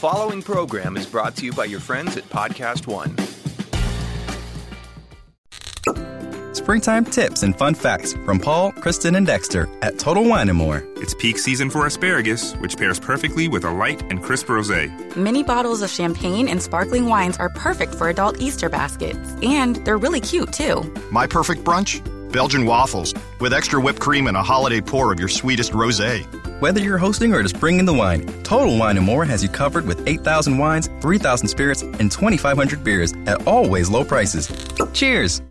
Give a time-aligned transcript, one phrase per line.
[0.00, 3.14] following program is brought to you by your friends at Podcast One.
[6.54, 10.82] Springtime tips and fun facts from Paul, Kristen, and Dexter at Total Wine and More.
[10.96, 14.88] It's peak season for asparagus, which pairs perfectly with a light and crisp rosé.
[15.16, 19.98] Mini bottles of champagne and sparkling wines are perfect for adult Easter baskets, and they're
[19.98, 20.82] really cute too.
[21.12, 22.00] My perfect brunch?
[22.32, 26.24] Belgian waffles with extra whipped cream and a holiday pour of your sweetest rosé.
[26.60, 29.86] Whether you're hosting or just bringing the wine, Total Wine and More has you covered
[29.86, 34.50] with 8,000 wines, 3,000 spirits, and 2,500 beers at always low prices.
[34.92, 35.42] Cheers!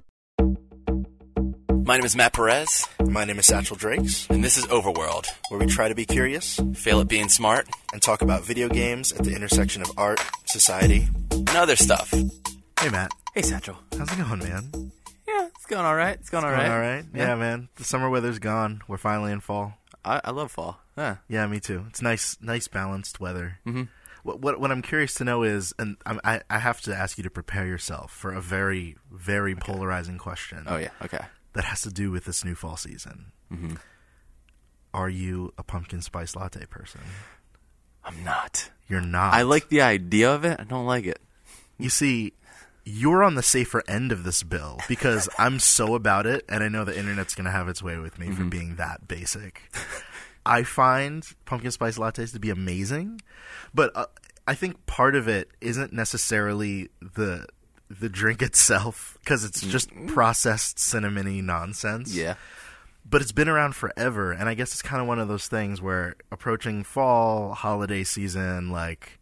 [1.84, 5.60] My name is Matt Perez, My name is Satchell Drakes, and this is Overworld, where
[5.60, 9.24] we try to be curious fail at being smart, and talk about video games at
[9.24, 11.08] the intersection of art, society.
[11.32, 12.12] and other stuff.
[12.80, 13.12] Hey, Matt.
[13.34, 13.76] Hey, Satchell.
[13.98, 14.92] How's it going, man?
[15.70, 16.16] Going all right.
[16.20, 16.70] It's going all right.
[16.70, 17.06] all right?
[17.14, 17.28] Yeah.
[17.28, 17.36] Yeah.
[17.36, 17.70] man.
[17.76, 18.82] The summer weather's gone.
[18.88, 19.76] We're finally in fall.
[20.04, 20.80] I, I love fall.
[20.98, 21.18] Yeah.
[21.28, 21.86] Yeah, me too.
[21.90, 23.60] It's nice, nice balanced weather.
[23.68, 23.84] Mm-hmm.
[24.24, 27.18] What, what what I'm curious to know is, and I'm, I I have to ask
[27.18, 30.66] you to prepare yourself for a very very polarizing question.
[30.68, 30.90] Oh yeah.
[31.04, 31.24] Okay.
[31.54, 33.32] that has to do with this new fall season.
[33.52, 33.76] Mm-hmm.
[34.94, 37.02] Are you a pumpkin spice latte person?
[38.04, 38.70] I'm not.
[38.88, 39.34] You're not.
[39.36, 40.60] I like the idea of it.
[40.60, 41.20] I don't like it.
[41.78, 42.34] You see,
[42.90, 46.70] you're on the safer end of this bill because I'm so about it, and I
[46.70, 49.72] know the internet's going to have its way with me for being that basic.
[50.46, 53.22] I find pumpkin spice lattes to be amazing,
[53.74, 54.08] but uh,
[54.48, 57.46] I think part of it isn't necessarily the
[57.90, 62.14] the drink itself because it's just processed cinnamony nonsense.
[62.16, 62.36] Yeah.
[63.08, 65.82] but it's been around forever and i guess it's kind of one of those things
[65.82, 69.19] where approaching fall holiday season like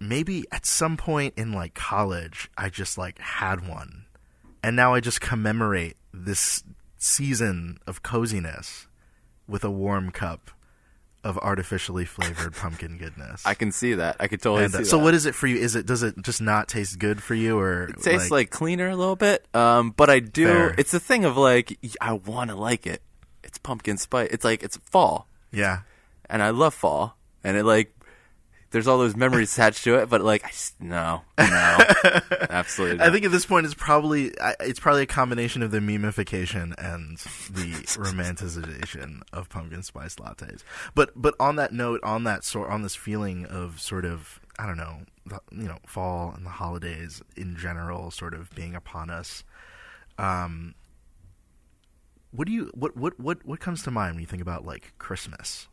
[0.00, 4.04] maybe at some point in like college i just like had one
[4.62, 6.62] and now i just commemorate this
[6.96, 8.86] season of coziness
[9.46, 10.50] with a warm cup
[11.24, 14.16] of artificially flavored pumpkin goodness I can see that.
[14.20, 15.04] I could totally and, uh, see so that.
[15.04, 17.58] what is it for you is it does it just not taste good for you
[17.58, 20.46] or It tastes like, cleaner a little bit, um, but I do.
[20.46, 20.74] Fair.
[20.78, 23.02] It's a thing of like I want to like it.
[23.42, 24.28] It's pumpkin spice.
[24.30, 25.80] It's like it's fall, yeah
[26.28, 27.92] and I love fall, and it like
[28.70, 30.08] there's all those memories attached to it.
[30.08, 31.78] But like I just no, no,
[32.50, 33.04] absolutely.
[33.04, 37.18] I think at this point it's probably it's probably a combination of the memification and
[37.50, 40.62] the romanticization of pumpkin spice lattes.
[40.94, 44.66] But but on that note, on that sort on this feeling of sort of I
[44.66, 49.08] don't know, the, you know, fall and the holidays in general sort of being upon
[49.08, 49.44] us.
[50.18, 50.74] Um,
[52.32, 54.92] what do you what what what what comes to mind when you think about like
[54.98, 55.68] Christmas?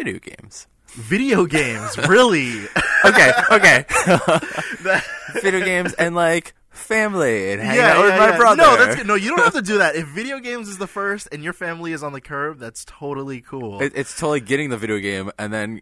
[0.00, 0.66] video games.
[0.94, 2.54] Video games, really?
[3.02, 3.84] Okay, okay.
[5.40, 8.56] video games and like family and hanging out with my brother.
[8.60, 9.06] No, that's good.
[9.06, 9.14] no.
[9.14, 9.96] You don't have to do that.
[9.96, 13.40] If video games is the first and your family is on the curb, that's totally
[13.40, 13.80] cool.
[13.80, 15.80] It, it's totally getting the video game and then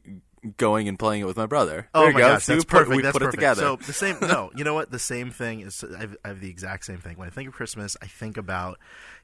[0.57, 1.89] going and playing it with my brother.
[1.95, 2.33] oh there my you go.
[2.35, 2.97] gosh, that's we put, perfect.
[2.97, 3.35] We that's put perfect.
[3.35, 3.61] it together.
[3.63, 4.17] So the same.
[4.23, 4.91] No, you know what?
[4.91, 5.85] The same thing is.
[5.85, 7.17] I have, I have the exact same thing.
[7.17, 8.79] When I think of Christmas, I think about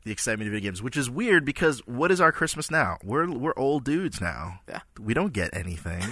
[0.04, 2.98] the excitement of video games, which is weird because what is our Christmas now?
[3.02, 4.60] We're we're old dudes now.
[4.68, 4.80] Yeah.
[5.00, 6.02] We don't get anything.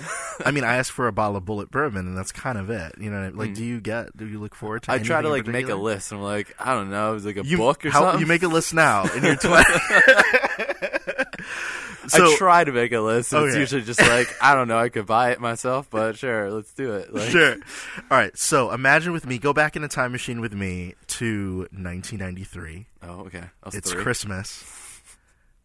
[0.44, 2.94] I mean, I ask for a bottle of Bulleit Bourbon, and that's kind of it.
[2.98, 3.36] You know, I mean?
[3.36, 4.16] like, do you get?
[4.16, 4.90] Do you look forward to?
[4.90, 4.94] Mm.
[4.94, 6.10] I try to like make a list.
[6.12, 8.20] And I'm like, I don't know, it's like a You, book or how, something.
[8.20, 9.36] You make a list now in your
[12.16, 12.34] twenty.
[12.34, 13.32] I try to make a list.
[13.32, 14.78] And It's usually just like I don't know.
[14.78, 17.12] I could buy it myself, but sure, let's do it.
[17.12, 17.52] Like, sure.
[18.10, 18.36] All right.
[18.36, 22.86] So imagine with me, go back in a time machine with me to 1993.
[23.02, 23.44] Oh, okay.
[23.66, 24.02] It's three.
[24.02, 24.64] Christmas.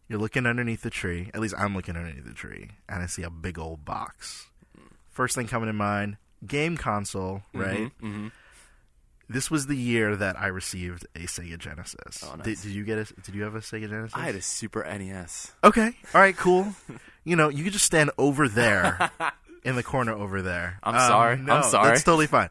[0.08, 1.30] You're looking underneath the tree.
[1.34, 4.46] At least I'm looking underneath the tree, and I see a big old box.
[5.10, 6.16] First thing coming to mind:
[6.46, 7.42] game console.
[7.52, 7.90] Right.
[8.02, 8.32] mhm.
[9.28, 12.24] This was the year that I received a Sega Genesis.
[12.24, 12.44] Oh, nice.
[12.44, 13.14] did, did you get a?
[13.22, 14.14] Did you have a Sega Genesis?
[14.14, 15.52] I had a Super NES.
[15.62, 15.92] Okay.
[16.14, 16.36] All right.
[16.36, 16.74] Cool.
[17.24, 19.10] you know, you could just stand over there,
[19.64, 20.78] in the corner over there.
[20.82, 21.34] I'm sorry.
[21.34, 21.88] Um, no, I'm sorry.
[21.88, 22.48] That's totally fine.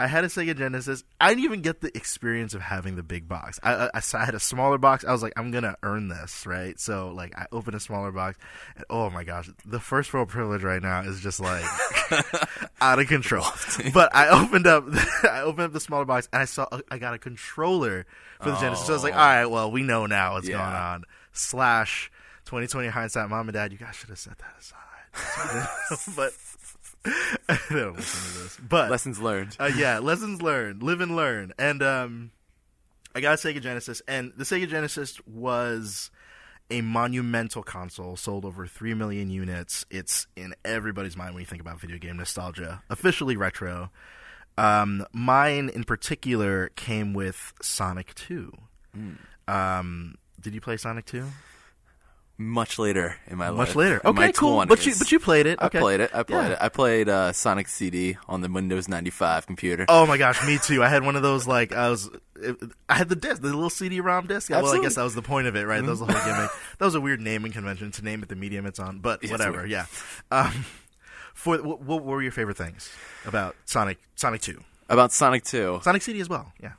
[0.00, 1.04] I had a Sega Genesis.
[1.20, 3.60] I didn't even get the experience of having the big box.
[3.62, 5.04] I, I, I had a smaller box.
[5.04, 6.80] I was like, I'm gonna earn this, right?
[6.80, 8.38] So like, I opened a smaller box,
[8.76, 11.64] and oh my gosh, the first world privilege right now is just like
[12.80, 13.44] out of control.
[13.92, 14.84] but I opened up,
[15.24, 18.06] I opened up the smaller box, and I saw uh, I got a controller
[18.40, 18.86] for the Genesis.
[18.86, 19.18] So I was like, oh.
[19.18, 20.56] all right, well, we know now what's Yeah.
[20.58, 21.04] going on.
[21.32, 22.10] Slash
[22.46, 24.76] 2020 hindsight, mom and dad, you guys should have set that aside.
[26.16, 26.32] but
[27.04, 28.58] don't listen to this.
[28.68, 29.56] But Lessons learned.
[29.58, 31.52] uh, yeah, lessons learned, live and learn.
[31.58, 32.30] And um,
[33.14, 36.10] I got a Sega Genesis, and the Sega Genesis was
[36.70, 39.84] a monumental console, sold over three million units.
[39.90, 42.82] It's in everybody's mind when you think about video game nostalgia.
[42.90, 43.90] Officially retro.
[44.58, 48.52] Um, mine in particular came with Sonic Two.
[49.48, 51.26] Um, did you play Sonic Two?
[52.40, 53.68] Much later in my life.
[53.68, 54.00] Much later.
[54.04, 54.64] Okay, cool.
[54.66, 55.58] But you but you played it.
[55.62, 56.10] I played it.
[56.14, 56.52] I played Yeah.
[56.54, 56.58] it.
[56.60, 59.84] I played uh, Sonic CD on the Windows 95 computer.
[59.88, 60.82] Oh my gosh, me too.
[60.82, 62.08] I had one of those like I was.
[62.42, 62.56] It,
[62.88, 64.48] I had the disc, the little CD-ROM disc.
[64.48, 65.82] Yeah, well, I guess that was the point of it, right?
[65.84, 66.50] That was the whole gimmick.
[66.78, 69.66] that was a weird naming convention to name it the medium it's on, but whatever.
[69.66, 69.84] Yeah.
[70.30, 70.64] Um,
[71.34, 72.90] for what, what were your favorite things
[73.26, 73.98] about Sonic?
[74.16, 75.80] Sonic Two, About Sonic 2.
[75.82, 76.52] Sonic CD as well.
[76.62, 76.72] Yeah.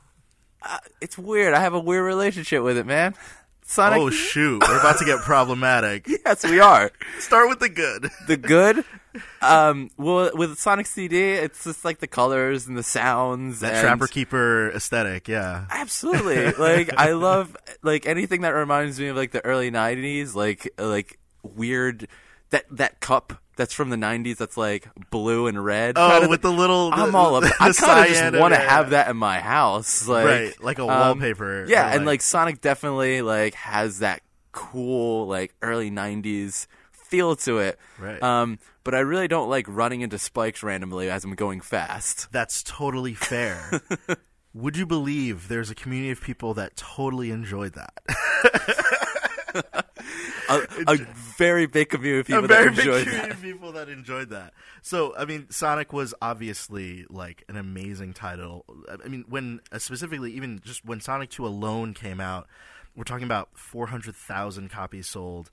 [1.00, 1.54] It's weird.
[1.54, 3.14] I have a weird relationship with it, man.
[3.64, 4.00] Sonic.
[4.00, 6.06] oh shoot, we're about to get problematic.
[6.08, 6.90] yes, we are.
[7.18, 8.10] Start with the good.
[8.26, 8.84] the good.
[9.42, 13.60] Um, well, with Sonic CD, it's just like the colors and the sounds.
[13.60, 15.28] That and Trapper Keeper aesthetic.
[15.28, 15.66] Yeah.
[15.68, 16.52] Absolutely.
[16.58, 21.18] like I love like anything that reminds me of like the early '90s, like like
[21.42, 22.08] weird
[22.50, 25.94] that that cup that's from the '90s that's like blue and red.
[25.96, 26.50] Oh, kinda with thing.
[26.52, 26.90] the little.
[26.92, 27.42] I'm all up.
[27.44, 30.78] the I kind of just want to have that in my house, like Right, like
[30.78, 34.22] a um, wallpaper, Yeah, and like- like Sonic definitely like has that
[34.52, 37.78] cool like early '90s feel to it.
[37.98, 38.22] Right.
[38.22, 42.32] Um, but I really don't like running into spikes randomly as I'm going fast.
[42.32, 43.80] That's totally fair.
[44.54, 47.92] Would you believe there's a community of people that totally enjoyed that?
[49.54, 50.96] A, a
[51.38, 53.36] very big community of a people very that big enjoyed community that.
[53.36, 54.54] of people that enjoyed that.
[54.82, 58.64] So, I mean, Sonic was obviously like an amazing title.
[58.88, 62.48] I mean, when uh, specifically, even just when Sonic 2 alone came out,
[62.94, 65.50] we're talking about 400,000 copies sold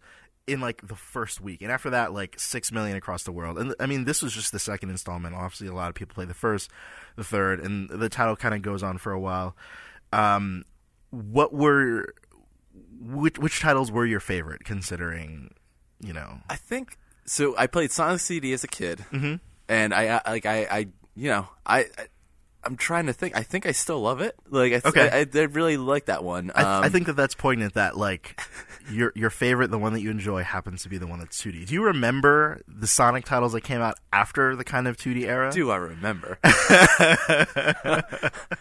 [0.47, 1.61] in like the first week.
[1.61, 3.59] And after that, like 6 million across the world.
[3.59, 5.35] And I mean, this was just the second installment.
[5.35, 6.69] Obviously, a lot of people play the first,
[7.15, 9.55] the third, and the title kind of goes on for a while.
[10.11, 10.63] Um,
[11.11, 12.13] what were
[12.99, 15.53] which which titles were your favorite considering
[16.01, 17.55] you know I think so.
[17.57, 19.35] I played Sonic CD as a kid, Mm-hmm.
[19.67, 22.07] and I I- like I, I you know I, I
[22.63, 23.37] I'm trying to think.
[23.37, 24.35] I think I still love it.
[24.49, 25.09] Like I, Okay.
[25.09, 26.51] I, I really like that one.
[26.53, 28.39] I, Um, I think that that's poignant that like
[28.91, 31.67] your your favorite the one that you enjoy happens to be the one that's 2D.
[31.67, 35.51] Do you remember the Sonic titles that came out after the kind of 2D era?
[35.51, 36.37] do I remember?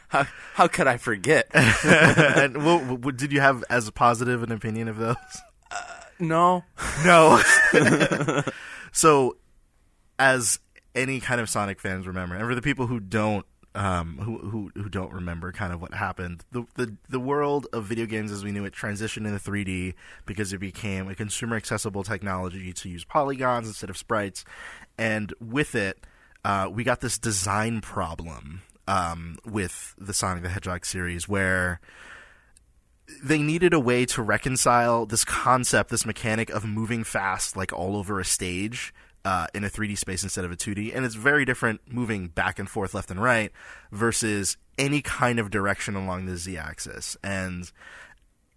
[0.09, 1.49] how, how could I forget?
[1.55, 5.17] and what, what, did you have as positive an opinion of those?
[6.19, 6.65] no.
[7.05, 7.43] No.
[8.93, 9.37] so,
[10.19, 10.59] as
[10.95, 13.45] any kind of Sonic fans remember, and for the people who don't,
[13.79, 17.85] um, who, who who don't remember kind of what happened, the, the the world of
[17.85, 19.95] video games as we knew it transitioned into 3D
[20.27, 24.45] because it became a consumer accessible technology to use polygons instead of sprites,
[24.99, 26.05] and with it,
[26.45, 31.81] uh, we got this design problem um, with the Sonic the Hedgehog series where
[33.23, 37.97] they needed a way to reconcile this concept, this mechanic of moving fast, like all
[37.97, 38.93] over a stage,
[39.29, 40.97] uh, in a 3D space instead of a 2D.
[40.97, 43.53] And it's very different moving back and forth, left and right,
[43.93, 47.15] versus any kind of direction along the Z axis.
[47.23, 47.71] And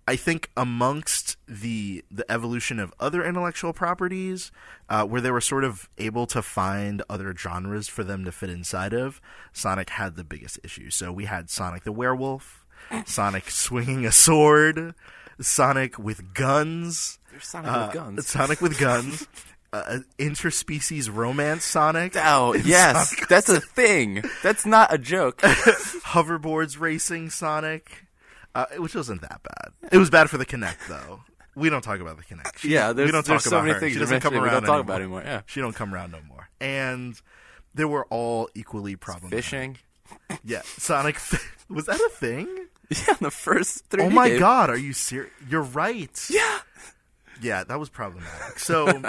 [0.08, 4.50] I think amongst the the evolution of other intellectual properties,
[4.88, 8.50] uh, where they were sort of able to find other genres for them to fit
[8.50, 9.20] inside of,
[9.52, 10.90] Sonic had the biggest issue.
[10.90, 12.66] So we had Sonic the Werewolf,
[13.06, 14.96] Sonic swinging a sword,
[15.42, 18.28] Sonic with guns, There's Sonic uh, with guns.
[18.28, 19.28] Sonic with guns,
[19.74, 22.14] uh, interspecies romance Sonic.
[22.16, 24.24] Oh yes, that's a thing.
[24.44, 25.38] That's not a joke.
[25.42, 28.06] hoverboards racing Sonic,
[28.56, 29.92] uh, which wasn't that bad.
[29.92, 31.22] It was bad for the Kinect though.
[31.56, 32.58] We don't talk about the Kinect.
[32.60, 33.80] She- Yeah, there's- we don't talk so about many her.
[33.80, 35.42] things She doesn't come mentioning we around don't talk about anymore, yeah.
[35.46, 36.50] she don't come around no more.
[36.62, 37.20] And
[37.74, 39.44] they were all equally problematic.
[39.44, 39.78] Fishing.
[40.44, 41.18] Yeah, Sonic
[41.70, 42.48] was that a thing?
[42.90, 44.04] Yeah, the first three.
[44.04, 45.32] Oh my god, are you serious?
[45.50, 46.28] You're right.
[46.30, 46.60] Yeah.
[47.42, 48.60] Yeah, that was problematic.
[48.60, 49.02] So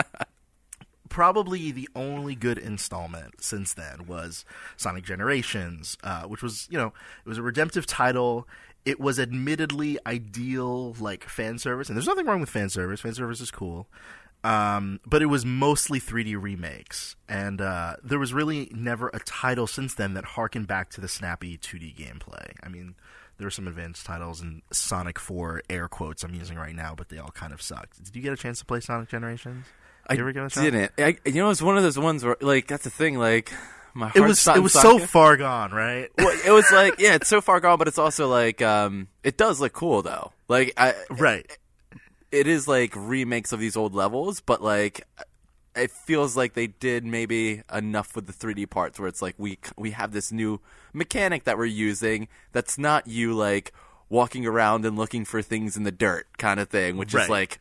[1.13, 4.47] probably the only good installment since then was
[4.79, 8.49] Sonic Generations, uh, which was, you know, it was a redemptive title.
[8.87, 13.03] It was admittedly ideal like fan service, and there's nothing wrong with fan service.
[13.03, 13.89] Fan service is cool.
[14.43, 19.67] Um, but it was mostly 3D remakes, and uh, there was really never a title
[19.67, 22.55] since then that harkened back to the snappy 2D gameplay.
[22.63, 22.95] I mean,
[23.37, 27.11] there were some advanced titles in Sonic 4 air quotes I'm using right now, but
[27.11, 28.03] they all kind of sucked.
[28.03, 29.67] Did you get a chance to play Sonic Generations?
[30.07, 30.65] I you ever it a shot?
[30.65, 30.93] didn't.
[30.99, 33.19] I, you know, it's one of those ones where, like, that's the thing.
[33.19, 33.53] Like,
[33.95, 36.11] my It was it was so far gone, right?
[36.19, 39.37] Well, it was like, yeah, it's so far gone, but it's also like, um, it
[39.37, 40.33] does look cool though.
[40.49, 41.47] Like, I, right.
[42.31, 45.07] it is like remakes of these old levels, but like
[45.75, 49.59] it feels like they did maybe enough with the 3D parts where it's like we
[49.77, 50.61] we have this new
[50.93, 53.73] mechanic that we're using that's not you like
[54.11, 57.25] walking around and looking for things in the dirt kind of thing, which Right.
[57.25, 57.59] is like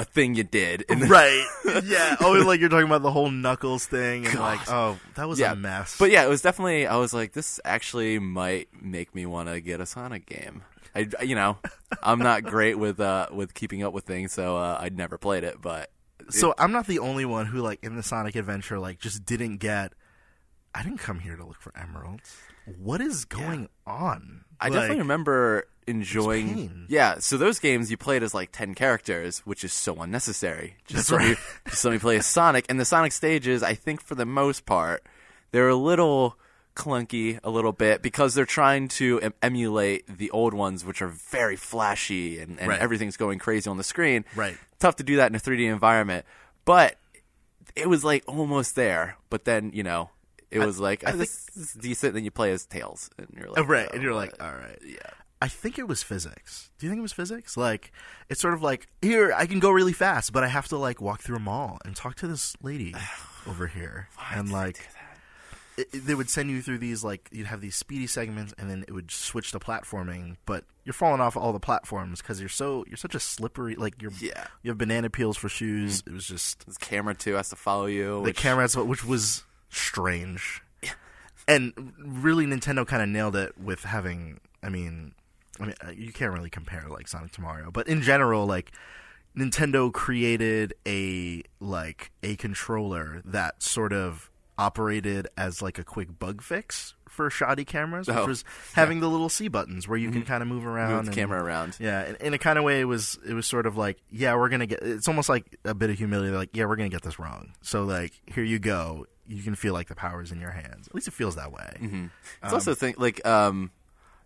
[0.00, 0.84] a thing you did.
[0.88, 1.46] The, Right.
[1.84, 2.16] Yeah.
[2.20, 5.52] Oh, like you're talking about the whole Knuckles thing, and like, oh, that was yeah,
[5.52, 5.96] a mess.
[5.98, 6.86] But yeah, it was definitely.
[6.86, 10.62] I was like, this actually might make me want to get a Sonic game.
[10.94, 11.58] I, you know,
[12.02, 15.44] I'm not great with uh with keeping up with things, so uh, I'd never played
[15.44, 15.60] it.
[15.60, 15.90] But
[16.30, 19.58] So I'm not the only one who like in the Sonic Adventure like just didn't
[19.58, 19.92] get.
[20.74, 22.36] I didn't come here to look for emeralds.
[22.78, 24.44] What is going on?
[24.60, 26.86] I definitely remember enjoying.
[26.88, 30.76] Yeah, so those games you played as like ten characters, which is so unnecessary.
[30.86, 31.38] Just That's let me, right.
[31.68, 34.66] just let me play as Sonic, and the Sonic stages, I think for the most
[34.66, 35.04] part,
[35.52, 36.36] they're a little
[36.76, 41.08] clunky, a little bit because they're trying to em- emulate the old ones, which are
[41.08, 42.80] very flashy and, and Right.
[42.80, 44.24] everything's going crazy on the screen.
[44.36, 44.56] Right.
[44.78, 46.24] Tough to do that in a 3D environment,
[46.64, 46.96] but
[47.76, 49.16] it was like almost there.
[49.30, 50.10] But then you know.
[50.52, 52.12] It was like I oh, this is decent.
[52.14, 54.50] Then you play as Tails, and you're like, Oh, right, oh, and you're like, all
[54.50, 54.78] right.
[54.84, 54.96] yeah.
[55.42, 56.70] I think it was physics.
[56.78, 57.56] Do you think it was physics?
[57.56, 57.92] Like,
[58.28, 61.00] it's sort of like here I can go really fast, but I have to like
[61.00, 62.94] walk through a mall and talk to this lady
[63.48, 64.76] over here, and like.
[65.76, 68.68] It, it- they would send you through these like you'd have these speedy segments and
[68.68, 72.50] then it would switch to platforming but you're falling off all the platforms because you're
[72.50, 74.46] so you're such a slippery like you're Yeah.
[74.62, 77.86] you have banana peels for shoes it was just This camera too has to follow
[77.86, 78.16] you.
[78.16, 80.60] the which- camera as well, which was strange.
[81.48, 84.38] And really, Nintendo kind of nailed it with having.
[84.62, 85.14] I mean,
[85.60, 88.72] I mean, uh, you can't really compare like Sonic to Mario, but in general, like
[89.36, 96.42] Nintendo created a like a controller that sort of operated as like a quick bug
[96.42, 100.22] fix for shoddy cameras, which Oh, was having the little C buttons where you can
[100.22, 101.76] kind of move around, Move the and- camera around.
[101.80, 104.34] yeah, in, in a kind of way, it was it was sort of like, yeah,
[104.36, 104.80] we're gonna get.
[104.82, 107.52] It's almost like a bit of humility, like, yeah, we're gonna get this wrong.
[107.62, 109.06] So like, here you go.
[109.26, 110.88] You can feel like the power's in your hands.
[110.88, 111.76] At least it feels that way.
[111.80, 112.06] Mm-hmm.
[112.42, 113.70] It's also think like um,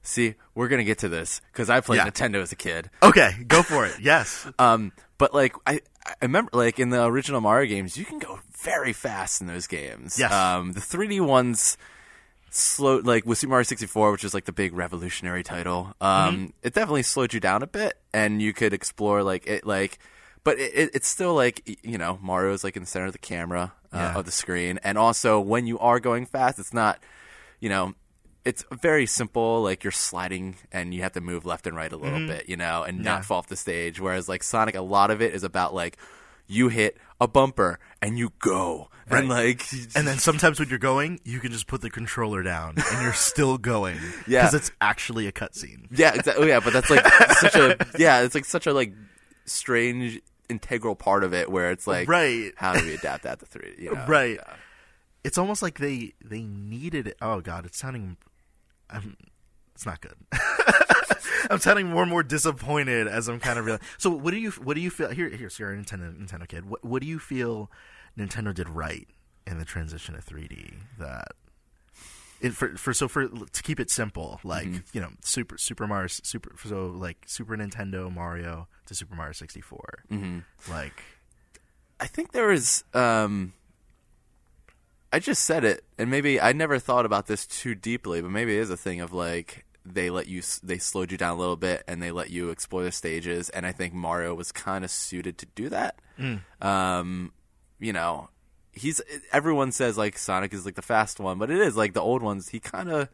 [0.04, 2.08] see, we're gonna get to this because I played Yeah.
[2.08, 2.90] Nintendo as a kid.
[3.02, 3.96] Okay, go for it.
[4.00, 4.46] Yes.
[4.60, 8.38] Um, but like I, I remember like in the original Mario games, you can go
[8.62, 10.18] very fast in those games.
[10.18, 10.32] Yes.
[10.32, 11.76] Um, the 3D ones
[12.50, 15.94] slow like with Super Mario 64, which is like the big revolutionary title.
[16.00, 16.44] Um, Mm-hmm.
[16.62, 19.98] it definitely slowed you down a bit, and you could explore like it like.
[20.44, 23.18] But it, it, it's still like you know Mario's like in the center of the
[23.18, 24.14] camera uh, Yeah.
[24.18, 26.98] of the screen, and also when you are going fast, it's not
[27.60, 27.94] you know
[28.44, 31.96] it's very simple like you're sliding and you have to move left and right a
[31.96, 33.06] little bit you know and Mm-hmm.
[33.06, 33.14] Yeah.
[33.14, 35.96] not fall off the stage whereas like sonic a lot of it is about like
[36.46, 39.62] you hit a bumper and you go and like
[39.96, 43.12] And then sometimes when you're going, you can just put the controller down and you're
[43.12, 43.98] still going.
[44.26, 44.40] Yeah.
[44.42, 45.86] Because it's actually a cutscene.
[45.90, 47.06] yeah exactly yeah but that's like
[47.38, 48.92] such a yeah it's like such a like
[49.46, 52.52] strange integral part of it where it's like Right.
[52.56, 54.04] how do we adapt that to three you know?
[54.06, 54.36] Right.
[54.36, 54.54] Yeah.
[55.22, 57.16] It's almost like they they needed it.
[57.22, 58.18] Oh god, it's sounding.
[58.90, 59.16] I'm,
[59.74, 60.14] it's not good.
[61.50, 63.78] I'm sounding more and more disappointed as I'm kind of real.
[63.98, 65.28] So what do you what do you feel here?
[65.28, 66.68] Here, so you're a Nintendo Nintendo kid.
[66.68, 67.70] What what do you feel
[68.18, 69.08] Nintendo did right
[69.46, 70.74] in the transition to 3D?
[70.98, 71.28] That
[72.40, 76.08] it, for for so for to keep it simple, like you know, Super Super Mario
[76.08, 80.04] Super so like Super Nintendo Mario to Super Mario 64.
[80.10, 80.72] Mm-hmm.
[80.72, 81.02] Like
[82.00, 82.84] I think there was.
[82.92, 83.54] Um,
[85.14, 88.56] I just said it, and maybe I never thought about this too deeply, but maybe
[88.56, 91.54] it is a thing of like they let you, they slowed you down a little
[91.54, 93.48] bit, and they let you explore the stages.
[93.48, 96.00] And I think Mario was kind of suited to do that.
[96.60, 97.32] Um,
[97.78, 98.28] you know,
[98.72, 99.00] he's
[99.32, 102.20] everyone says like Sonic is like the fast one, but it is like the old
[102.20, 102.48] ones.
[102.48, 103.08] He kind of.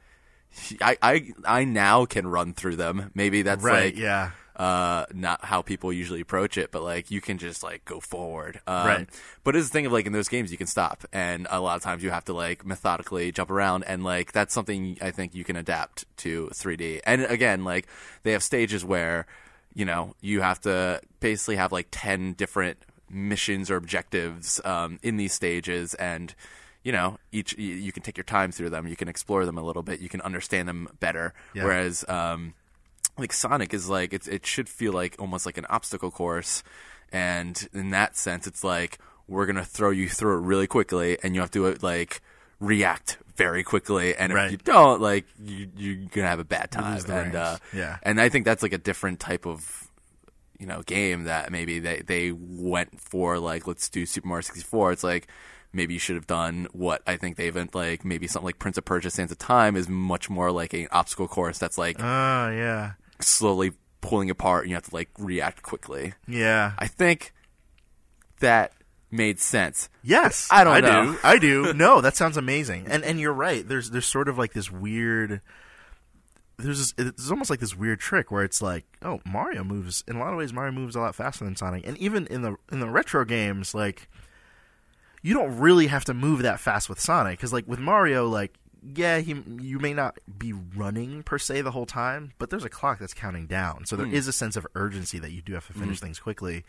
[0.81, 3.11] I, I I now can run through them.
[3.15, 4.31] Maybe that's right, like yeah.
[4.61, 8.61] Uh, not how people usually approach it, but like you can just like go forward.
[8.67, 9.09] Um, Right.
[9.43, 11.77] But it's the thing of like in those games you can stop, and a lot
[11.77, 15.35] of times you have to like methodically jump around, and like that's something I think
[15.35, 17.01] you can adapt to 3D.
[17.07, 17.87] And again, like
[18.23, 19.25] they have stages where
[19.73, 22.77] you know you have to basically have like ten different
[23.09, 26.35] missions or objectives um, in these stages, and
[26.83, 29.57] you know each you, you can take your time through them, you can explore them
[29.57, 31.33] a little bit, you can understand them better.
[31.55, 31.65] Yeah.
[31.65, 32.53] Whereas um,
[33.21, 36.63] like Sonic is like it's it should feel like almost like an obstacle course,
[37.13, 38.99] and in that sense, it's like
[39.29, 42.21] we're gonna throw you through it really quickly, and you have to like
[42.59, 44.47] react very quickly, and Right.
[44.47, 47.57] if you don't, like you you're gonna have a bad time, and uh.
[47.73, 47.99] Yeah.
[48.03, 49.89] and I think that's like a different type of
[50.59, 54.93] you know game that maybe they they went for like let's do Super Mario 64.
[54.93, 55.27] It's like
[55.73, 58.77] maybe you should have done what I think they've been like maybe something like Prince
[58.77, 62.03] of Persia: Sands of Time is much more like an obstacle course that's like Oh
[62.51, 66.15] yeah, slowly pulling apart and you have to like react quickly.
[66.27, 66.73] yeah.
[66.79, 67.33] I think
[68.41, 68.73] that
[69.11, 69.89] made sense.
[70.03, 71.13] Yes, I don't I know.
[71.13, 71.19] do.
[71.23, 71.73] I do.
[71.75, 72.87] No, that sounds amazing.
[72.89, 73.67] And and you're right.
[73.67, 75.41] There's there's sort of like this weird.
[76.59, 80.17] There's this, it's almost like this weird trick where it's like, oh, Mario moves in
[80.17, 80.53] a lot of ways.
[80.53, 83.75] Mario moves a lot faster than Sonic, and even in the in the retro games,
[83.75, 84.09] like
[85.23, 88.55] you don't really have to move that fast with Sonic because like with Mario, like
[88.83, 92.71] yeah, he you may not be running per se the whole time, but there's a
[92.71, 95.67] clock that's counting down, so there is a sense of urgency that you do have
[95.67, 96.65] to finish things quickly.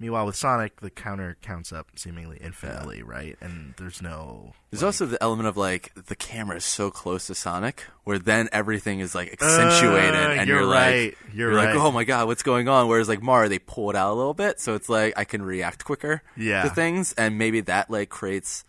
[0.00, 3.36] Meanwhile, with Sonic, the counter counts up seemingly infinitely, right?
[3.40, 4.52] And there's no.
[4.72, 8.48] There's also the element of like the camera is so close to Sonic, where then
[8.50, 11.04] everything is like accentuated, Uh, and you're you're, right.
[11.06, 11.76] like, You're like, right.
[11.76, 12.88] oh my god, what's going on?
[12.88, 15.42] Whereas like Mario, they pull it out a little bit, so it's like I can
[15.42, 16.64] react quicker Yeah.
[16.64, 18.64] to things, and maybe that like creates.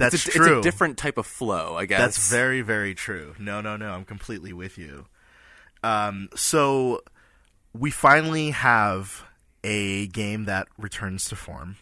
[0.00, 0.58] That's it's a, true.
[0.58, 2.00] It's a different type of flow, I guess.
[2.00, 3.34] That's very, very true.
[3.38, 3.92] No, no, no.
[3.92, 5.06] I'm completely with you.
[5.82, 7.02] Um, so
[7.72, 9.24] we finally have
[9.62, 11.76] a game that returns to form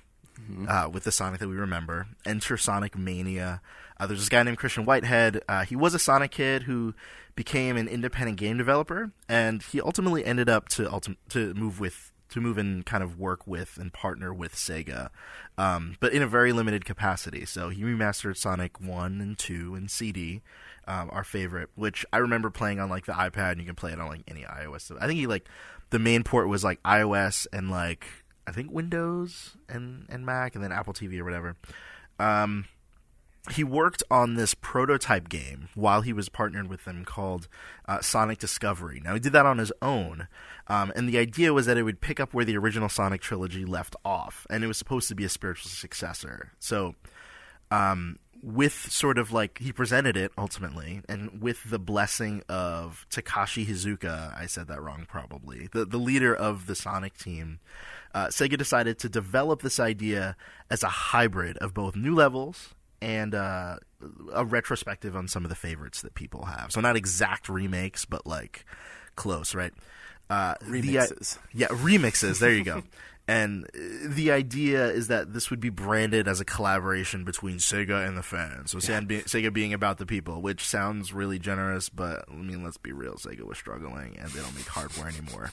[0.69, 2.07] uh, with the Sonic that we remember.
[2.27, 3.61] Enter Sonic Mania.
[3.99, 5.43] Uh, there's this guy named Christian Whitehead.
[5.49, 6.95] Uh, he was a Sonic kid who
[7.35, 12.08] became an independent game developer, and he ultimately ended up to ultim- to move with
[12.31, 15.09] to move and kind of work with and partner with Sega,
[15.57, 17.45] um, but in a very limited capacity.
[17.45, 20.43] So he remastered Sonic One and Two and CD,
[20.87, 23.53] um, our favorite, which I remember playing on like the iPad.
[23.53, 24.91] and You can play it on like any iOS.
[25.01, 25.49] I think he like
[25.91, 28.07] the main port was like iOS and like
[28.47, 31.57] I think Windows and and Mac, and then Apple TV or whatever.
[32.19, 32.67] Um,
[33.53, 37.49] he worked on this prototype game while he was partnered with them called
[37.87, 39.01] uh, Sonic Discovery.
[39.03, 40.29] Now he did that on his own,
[40.69, 43.65] um, and the idea was that it would pick up where the original Sonic trilogy
[43.65, 46.53] left off, and it was supposed to be a spiritual successor.
[46.59, 46.95] So,
[47.71, 53.67] um, with sort of like he presented it ultimately, and with the blessing of Takashi
[53.67, 57.61] Hizuka, I said that wrong probably, the the leader of the Sonic team.
[58.15, 60.35] Uh, Sega decided to develop this idea
[60.71, 63.77] as a hybrid of both new levels and uh,
[64.33, 66.73] a retrospective on some of the favorites that people have.
[66.73, 68.65] So not exact remakes, but like
[69.15, 69.73] close, right?
[70.31, 72.39] Uh, the- yeah, remixes.
[72.39, 72.83] There you go.
[73.29, 73.69] and uh,
[74.09, 78.23] the idea is that this would be branded as a collaboration between Sega and the
[78.23, 78.71] fans.
[78.71, 82.79] So be- Sega being about the people, which sounds really generous, but I mean, let's
[82.79, 83.15] be real.
[83.15, 85.53] Sega was struggling, and they don't make hardware anymore.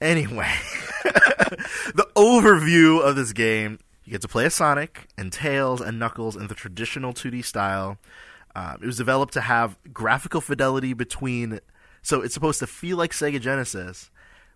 [0.00, 0.52] Anyway,
[1.04, 6.36] the overview of this game you get to play as Sonic and Tails and Knuckles
[6.36, 7.98] in the traditional 2D style.
[8.54, 11.60] Um, it was developed to have graphical fidelity between.
[12.04, 14.10] So it's supposed to feel like Sega Genesis,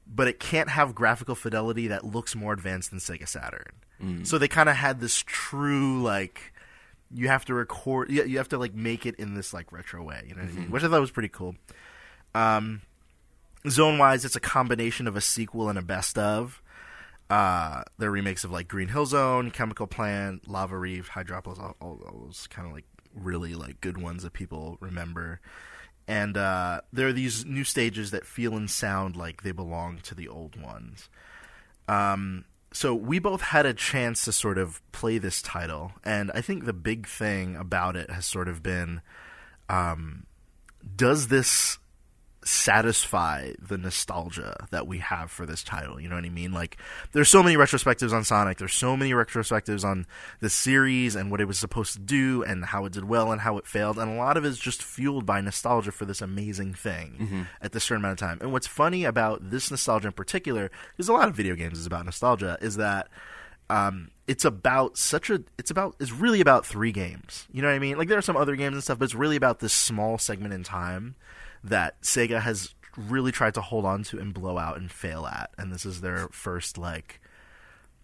[0.06, 4.24] but it can't have graphical fidelity that looks more advanced than Sega Saturn.
[4.24, 6.52] So they kind of had this true like
[7.12, 10.04] you have to record you, you have to like make it in this like retro
[10.04, 10.70] way, you know, what I mean?
[10.70, 11.56] which I thought was pretty cool.
[12.34, 12.82] Um,
[13.68, 16.62] zone wise, it's a combination of a sequel and a best of.
[17.30, 22.22] Uh, they're remakes of like Green Hill Zone, Chemical Plant, Lava Reef, Hydropolis, all, all
[22.24, 25.40] those kind of like really like good ones that people remember.
[26.08, 30.14] And uh, there are these new stages that feel and sound like they belong to
[30.14, 31.10] the old ones.
[31.86, 36.40] Um, so we both had a chance to sort of play this title, and I
[36.40, 39.02] think the big thing about it has sort of been,
[39.68, 40.26] um,
[40.96, 41.78] does this
[42.44, 46.00] satisfy the nostalgia that we have for this title.
[46.00, 46.52] You know what I mean?
[46.52, 46.78] Like,
[47.12, 48.58] there's so many retrospectives on Sonic.
[48.58, 50.06] There's so many retrospectives on
[50.40, 53.40] the series and what it was supposed to do and how it did well and
[53.40, 53.98] how it failed.
[53.98, 57.72] And a lot of it is just fueled by nostalgia for this amazing thing at
[57.72, 58.38] this certain amount of time.
[58.40, 61.86] And what's funny about this nostalgia in particular, because a lot of video games is
[61.86, 63.08] about nostalgia, is that
[63.70, 67.46] um, it's about such a it's about it's really about three games.
[67.52, 67.98] You know what I mean?
[67.98, 70.54] Like there are some other games and stuff, but it's really about this small segment
[70.54, 71.16] in time
[71.64, 75.50] that Sega has really tried to hold on to and blow out and fail at.
[75.56, 77.20] And this is their first like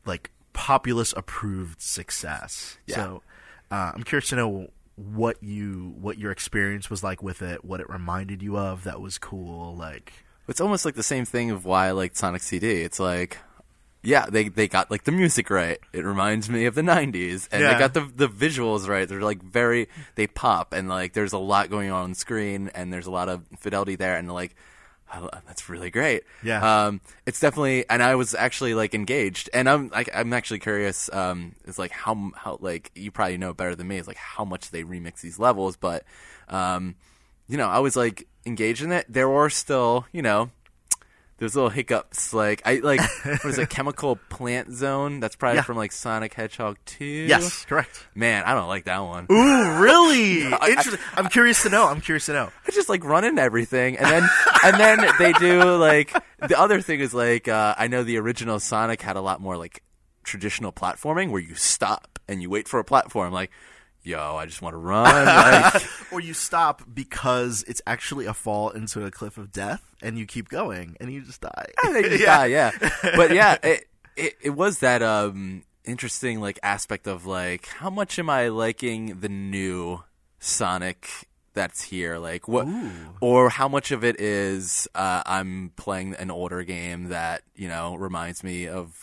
[0.04, 2.78] like populace approved success.
[2.86, 2.94] Yeah.
[2.96, 3.22] So
[3.70, 7.80] uh, I'm curious to know what you what your experience was like with it, what
[7.80, 10.12] it reminded you of that was cool, like
[10.46, 12.82] It's almost like the same thing of why I like Sonic CD.
[12.82, 13.38] It's like,
[14.04, 15.78] yeah, they they got like the music right.
[15.92, 17.72] It reminds me of the '90s, and Yeah.
[17.72, 19.08] they got the the visuals right.
[19.08, 22.92] They're like very they pop, and like there's a lot going on on screen, and
[22.92, 24.54] there's a lot of fidelity there, and like.
[25.12, 26.24] I- That's really great.
[26.42, 26.86] Yeah.
[26.86, 31.08] Um, it's definitely, and I was actually like engaged, and I'm like, I'm actually curious.
[31.12, 33.98] Um, it's like how how like you probably know better than me.
[33.98, 36.02] Is like how much they remix these levels, but
[36.48, 36.96] um,
[37.46, 39.06] you know, I was like engaged in it.
[39.08, 40.50] There were still, you know,
[41.38, 42.32] there's little hiccups.
[42.32, 45.20] Like I like what is it, chemical plant zone?
[45.20, 45.62] That's probably Yeah.
[45.62, 47.04] from like Sonic Hedgehog two.
[47.04, 48.06] yes, correct.
[48.14, 49.26] Man, I don't like that one.
[49.30, 50.42] Ooh, really?
[50.68, 51.00] Interesting.
[51.16, 51.86] I'm curious to know.
[51.88, 52.50] I'm curious to know.
[52.66, 54.28] I just like run into everything, and then
[54.64, 56.12] and then they do like
[56.46, 59.56] the other thing is like uh, I know the original Sonic had a lot more
[59.56, 59.82] like
[60.22, 63.32] traditional platforming where you stop and you wait for a platform.
[63.32, 63.50] Like,
[64.04, 65.26] yo, I just want to run.
[65.26, 70.18] Like, or you stop because it's actually a fall into a cliff of death, and
[70.18, 71.66] you keep going, and you just die.
[72.02, 72.70] just die, yeah.
[73.16, 78.18] But yeah, it, it it was that um interesting like aspect of like how much
[78.18, 80.02] am I liking the new
[80.38, 81.08] Sonic
[81.54, 82.18] that's here?
[82.18, 82.66] Like what,
[83.20, 87.94] or how much of it is uh, I'm playing an older game that you know
[87.96, 88.96] reminds me of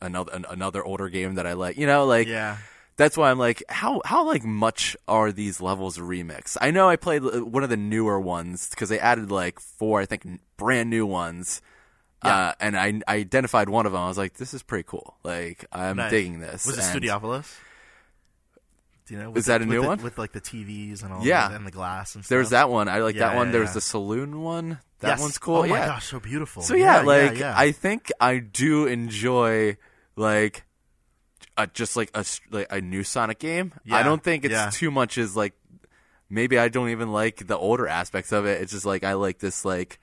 [0.00, 1.76] another an, another older game that I like.
[1.76, 2.58] You know, like Yeah.
[2.96, 6.56] That's why I'm like, how how like much are these levels remixed?
[6.60, 10.00] I know I played uh, one of the newer ones because they added like four,
[10.00, 10.24] I think,
[10.56, 11.60] brand new ones.
[12.22, 14.00] Uh, and I, I identified one of them.
[14.00, 15.14] I was like, "This is pretty cool.
[15.22, 16.10] Like, I'm Nice.
[16.10, 17.54] digging this." Was it And- Studiopolis?
[19.06, 19.34] Do you know?
[19.34, 20.02] Is that the- a with new the- one?
[20.02, 21.22] with like the TVs and all?
[21.22, 21.48] Yeah.
[21.48, 22.30] that, and the glass and stuff.
[22.30, 22.88] There's that one.
[22.88, 23.48] I like Yeah, that one.
[23.48, 23.74] yeah, There's yeah.
[23.74, 24.78] the saloon one.
[25.00, 25.20] That Yes.
[25.20, 25.56] one's cool.
[25.56, 25.86] Oh my yeah.
[25.88, 26.62] gosh, so beautiful.
[26.62, 27.52] So yeah, like yeah.
[27.54, 29.76] I think I do enjoy
[30.16, 30.64] like
[31.56, 33.72] uh, just like a like a new Sonic game.
[33.84, 34.70] Yeah, I don't think it's yeah.
[34.72, 35.18] too much.
[35.18, 35.54] Is like
[36.28, 38.60] maybe I don't even like the older aspects of it.
[38.62, 39.98] It's just like I like this like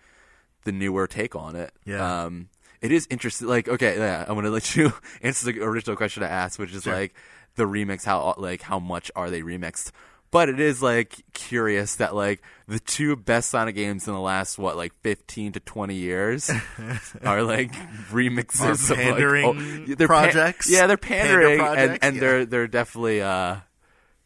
[0.63, 1.71] the newer take on it.
[1.85, 2.23] Yeah.
[2.25, 2.49] Um,
[2.81, 3.47] it is interesting.
[3.47, 6.83] Like okay, yeah, I'm gonna let you answer the original question I asked, which is
[6.83, 6.93] Sure.
[6.93, 7.13] like
[7.55, 8.05] the remix.
[8.05, 9.91] How like how much are they remixed?
[10.31, 14.57] But it is like curious that like the two best Sonic games in the last
[14.57, 16.49] what like 15 to 20 years
[17.25, 17.73] are like
[18.09, 19.53] remixes Are of like, pandering oh,
[19.95, 20.69] they're pan- projects?
[20.71, 21.99] yeah, they're Pander pandering and projects?
[22.05, 22.19] and Yeah.
[22.21, 23.57] they're they're definitely uh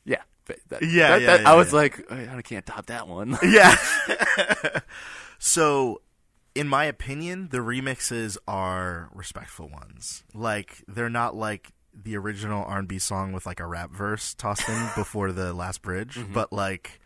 [0.06, 3.38] yeah that, Yeah, that- yeah, that- yeah, I was like I can't top that one.
[3.44, 3.76] yeah.
[5.39, 6.02] so,
[6.54, 10.24] in my opinion, the remixes are respectful ones.
[10.34, 11.72] Like they're not like
[12.04, 16.16] the original R&B song with like a rap verse tossed in before the last bridge,
[16.16, 16.34] Mm-hmm.
[16.34, 17.00] but like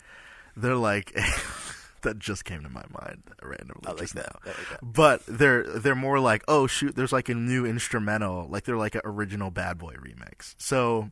[0.58, 1.13] they're like
[2.02, 3.82] that just came to my mind randomly.
[3.86, 4.34] Like just that.
[4.45, 4.52] now.
[4.52, 4.80] Like.
[4.82, 8.95] But they're they're more like oh shoot, there's like a new instrumental, like they're like
[8.95, 10.56] an original Bad Boy remix.
[10.58, 11.12] So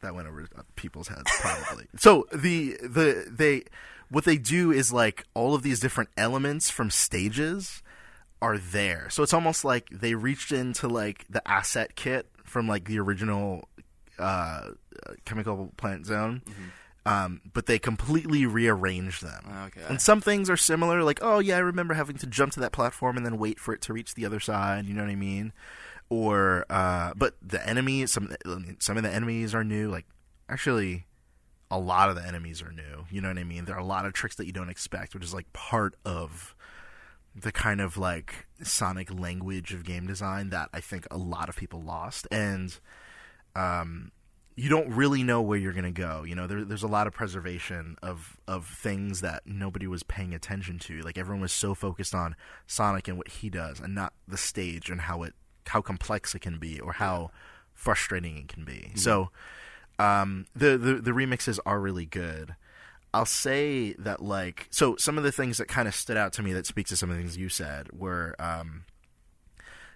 [0.00, 0.46] that went over
[0.76, 1.86] people's heads probably.
[1.96, 3.64] so the the they
[4.10, 7.82] what they do is like all of these different elements from stages
[8.42, 9.08] are there.
[9.10, 13.68] So it's almost like they reached into like the asset kit from like the original
[14.18, 14.68] uh,
[15.24, 16.40] Chemical Plant Zone.
[17.04, 19.44] Um, but they completely rearranged them.
[19.66, 19.82] Okay.
[19.90, 22.72] And some things are similar, like, oh yeah, I remember having to jump to that
[22.72, 24.86] platform and then wait for it to reach the other side.
[24.86, 25.52] You know what I mean?
[26.08, 28.34] Or, uh, but the enemies, some
[28.78, 29.90] some of the enemies are new.
[29.90, 30.06] Like,
[30.48, 31.04] actually,
[31.70, 33.04] a lot of the enemies are new.
[33.10, 33.66] You know what I mean?
[33.66, 36.53] There are a lot of tricks that you don't expect, which is like part of
[37.34, 41.56] the kind of like sonic language of game design that I think a lot of
[41.56, 42.28] people lost.
[42.30, 42.78] And
[43.56, 44.12] um,
[44.56, 46.22] you don't really know where you're going to go.
[46.22, 50.32] You know, there, there's a lot of preservation of of things that nobody was paying
[50.32, 51.00] attention to.
[51.00, 54.90] Like everyone was so focused on Sonic and what he does, and not the stage
[54.90, 55.34] and how it
[55.66, 57.30] how complex it can be or how
[57.72, 58.92] frustrating it can be.
[58.94, 59.30] So,
[59.98, 62.54] um, the, the the remixes are really good.
[63.14, 66.42] I'll say that like so some of the things that kind of stood out to
[66.42, 68.84] me that speaks to some of the things you said were um,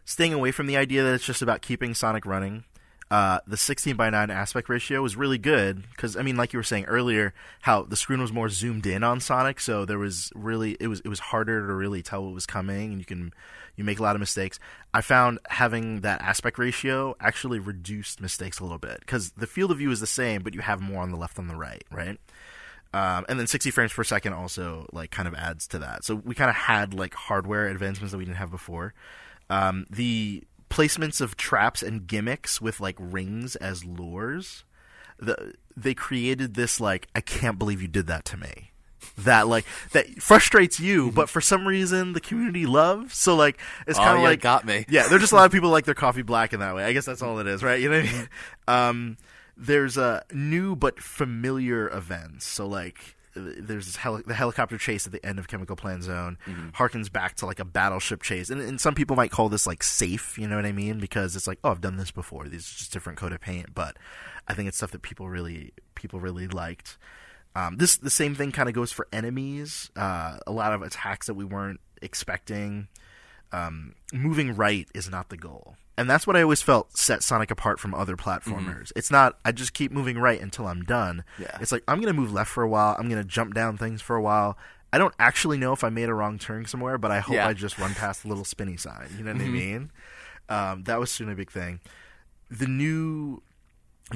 [0.04, 2.62] staying away from the idea that it's just about keeping Sonic running.
[3.10, 6.60] Uh, the 16 by 9 aspect ratio was really good because I mean, like you
[6.60, 10.30] were saying earlier, how the screen was more zoomed in on Sonic, so there was
[10.36, 13.32] really it was it was harder to really tell what was coming, and you can
[13.74, 14.60] you make a lot of mistakes.
[14.94, 19.72] I found having that aspect ratio actually reduced mistakes a little bit because the field
[19.72, 21.82] of view is the same, but you have more on the left than the right,
[21.90, 22.18] right?
[22.94, 26.04] Um, and then 60 frames per second also like kind of adds to that.
[26.04, 28.94] So we kind of had like hardware advancements that we didn't have before.
[29.50, 34.64] Um, the placements of traps and gimmicks with like rings as lures,
[35.18, 38.72] the, they created this like I can't believe you did that to me.
[39.18, 43.14] That like that frustrates you, but for some reason the community loves.
[43.16, 44.86] So like it's Oh, kind of yeah, like got me.
[44.88, 46.84] Yeah, there's just a lot of people like their coffee black in that way.
[46.84, 47.80] I guess that's all it is, right?
[47.80, 48.28] You know what I mean?
[48.66, 49.16] Um,
[49.58, 52.46] there's a new but familiar events.
[52.46, 56.38] So like there's this heli- the helicopter chase at the end of Chemical Plant Zone
[56.72, 59.82] harkens back to like a battleship chase, and, and some people might call this like
[59.82, 60.38] safe.
[60.38, 60.98] You know what I mean?
[60.98, 62.48] Because it's like, oh, I've done this before.
[62.48, 63.96] These are just different coat of paint, but
[64.46, 66.98] I think it's stuff that people really people really liked.
[67.54, 69.90] Um, this the same thing kind of goes for enemies.
[69.96, 72.88] Uh, a lot of attacks that we weren't expecting.
[73.52, 77.50] Um, moving right is not the goal, and that's what I always felt set Sonic
[77.50, 78.92] apart from other platformers.
[78.94, 81.24] It's not I just keep moving right until I'm done.
[81.38, 81.56] Yeah.
[81.60, 82.94] It's like I'm gonna move left for a while.
[82.98, 84.58] I'm gonna jump down things for a while.
[84.92, 87.46] I don't actually know if I made a wrong turn somewhere, but I hope Yeah.
[87.48, 89.08] I just run past the little spinny sign.
[89.16, 89.90] You know what I mean?
[90.50, 91.80] Um, that was soon a big thing.
[92.50, 93.42] The new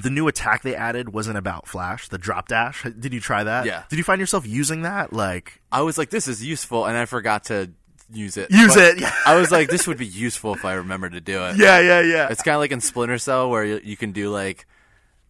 [0.01, 3.65] the new attack they added wasn't about flash the drop dash did you try that
[3.67, 3.83] Yeah.
[3.89, 7.05] did you find yourself using that like I was like, this is useful, and I
[7.05, 7.71] forgot to
[8.11, 8.51] use it.
[8.51, 9.13] Use But it, yeah.
[9.25, 11.57] I was like, this would be useful if I remember to do it.
[11.57, 14.29] yeah yeah yeah It's kind of like in Splinter Cell where you, you can do
[14.29, 14.65] like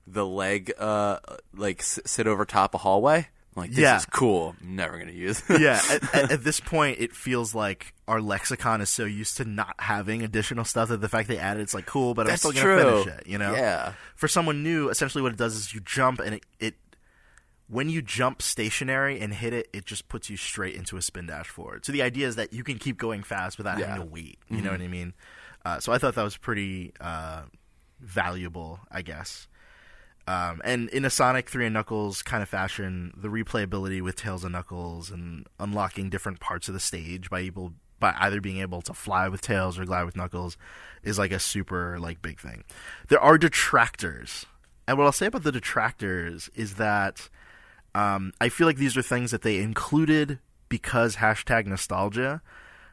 [0.08, 1.20] the leg, uh,
[1.56, 3.28] like s- sit over top a hallway.
[3.56, 3.98] I'm like, this Yeah.
[3.98, 4.56] is cool.
[4.62, 5.42] I'm never gonna use.
[5.48, 5.62] it.
[5.62, 9.46] yeah at, at, at this point it feels like our lexicon is so used to
[9.46, 12.52] not having additional stuff that the fact they added it's like cool but That's i'm
[12.52, 13.04] still gonna true.
[13.04, 13.94] finish it you know Yeah.
[14.16, 16.76] for someone new essentially what it does is you jump and it, it
[17.74, 21.26] when you jump stationary and hit it, it just puts you straight into a spin
[21.26, 21.84] dash forward.
[21.86, 23.88] So the idea is that you can keep going fast without Yeah.
[23.88, 24.38] having to wait.
[24.50, 25.14] You know what I mean?
[25.66, 27.44] Uh, so I thought that was pretty uh,
[28.00, 29.48] valuable, I guess.
[30.28, 34.44] Um, and in a Sonic 3 and Knuckles kind of fashion, the replayability with Tails
[34.44, 38.82] and Knuckles and unlocking different parts of the stage by able by either being able
[38.82, 40.58] to fly with Tails or glide with Knuckles
[41.04, 42.64] is like a super like big thing.
[43.08, 44.46] There are detractors.
[44.88, 47.30] And what I'll say about the detractors is that
[47.96, 52.42] um, I feel like these are things that they included because hashtag nostalgia,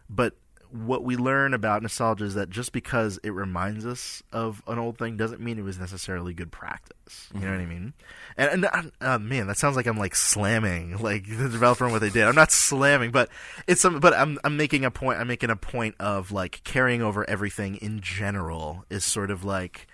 [0.09, 0.35] but
[0.73, 4.99] what we learn about nostalgia is that just because it reminds us of an old
[4.99, 7.29] thing doesn't mean it was necessarily good practice.
[7.35, 7.93] You know what I mean?
[8.37, 12.01] And, and uh, man, that sounds like I'm like slamming like the developer and what
[12.01, 12.25] they did.
[12.25, 13.31] I'm not slamming, but
[13.67, 13.99] it's some.
[13.99, 15.19] But I'm I'm making a point.
[15.19, 19.89] I'm making a point of like carrying over everything in general is sort of like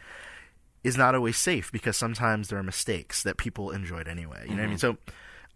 [0.86, 4.44] is not always safe because sometimes there are mistakes that people enjoyed anyway.
[4.44, 4.78] You know what I mean?
[4.78, 4.96] So,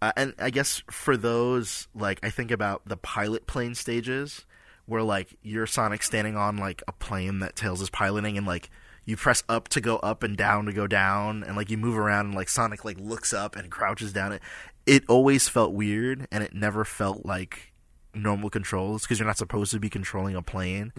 [0.03, 4.45] uh, and I guess for those, like, I think about the pilot plane stages
[4.87, 8.71] where, like, you're Sonic standing on, like, a plane that Tails is piloting and, like,
[9.05, 11.97] you press up to go up and down to go down and, like, you move
[11.97, 14.33] around and, like, Sonic, like, looks up and crouches down.
[14.33, 14.43] It,
[14.85, 17.73] it always felt weird and it never felt like
[18.15, 20.93] normal controls because you're not supposed to be controlling a plane.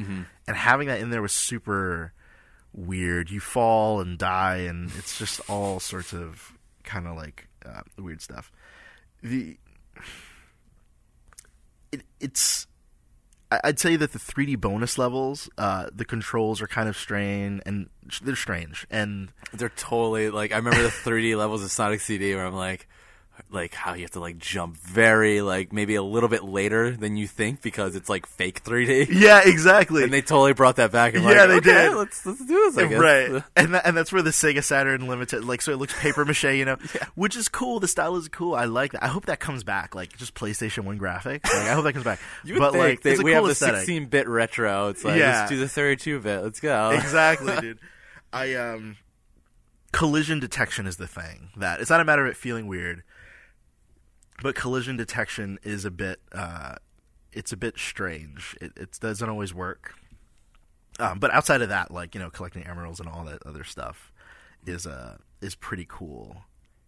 [0.48, 2.14] And having that in there was super
[2.74, 3.30] weird.
[3.30, 6.54] You fall and die, and it's just all sorts of
[6.84, 8.52] kind of like uh, weird stuff.
[9.22, 9.58] The
[11.92, 12.68] it, it's
[13.52, 17.90] I'd say that the 3D bonus levels, uh, the controls are kind of strange, and
[18.22, 22.46] they're strange, and They're totally like I remember the 3D levels of Sonic CD where
[22.46, 22.88] I'm like,
[23.50, 27.18] like how you have to like jump very like maybe a little bit later than
[27.18, 29.08] you think because it's like fake 3D.
[29.12, 30.04] yeah, exactly.
[30.04, 31.14] And they totally brought that back.
[31.16, 31.96] And Yeah, like, they okay, did.
[31.96, 32.78] Let's let's do this.
[32.78, 32.84] I.
[32.96, 36.24] Right, and that, and that's where the Sega Saturn limited, like, so it looks paper
[36.26, 36.78] mache, you know,
[37.16, 37.80] which is cool.
[37.80, 38.54] The style is cool.
[38.56, 39.04] I like that.
[39.04, 41.44] I hope that comes back, like just PlayStation One graphics.
[41.44, 42.20] Like, I hope that comes back.
[42.44, 43.86] You but think like, a we cool have aesthetic.
[43.86, 44.88] the 16-bit retro.
[44.90, 45.40] It's like Yeah.
[45.40, 46.44] let's do the 32-bit.
[46.44, 46.92] Let's go.
[46.92, 47.80] exactly, dude.
[48.34, 48.98] I um,
[49.92, 53.04] collision detection is the thing that it's not a matter of it feeling weird,
[54.42, 56.76] but collision detection is a bit uh,
[57.32, 58.56] it's a bit strange.
[58.62, 59.96] It, it doesn't always work.
[61.00, 64.12] Um, but outside of that, like you know, collecting emeralds and all that other stuff
[64.66, 66.44] is uh is pretty cool.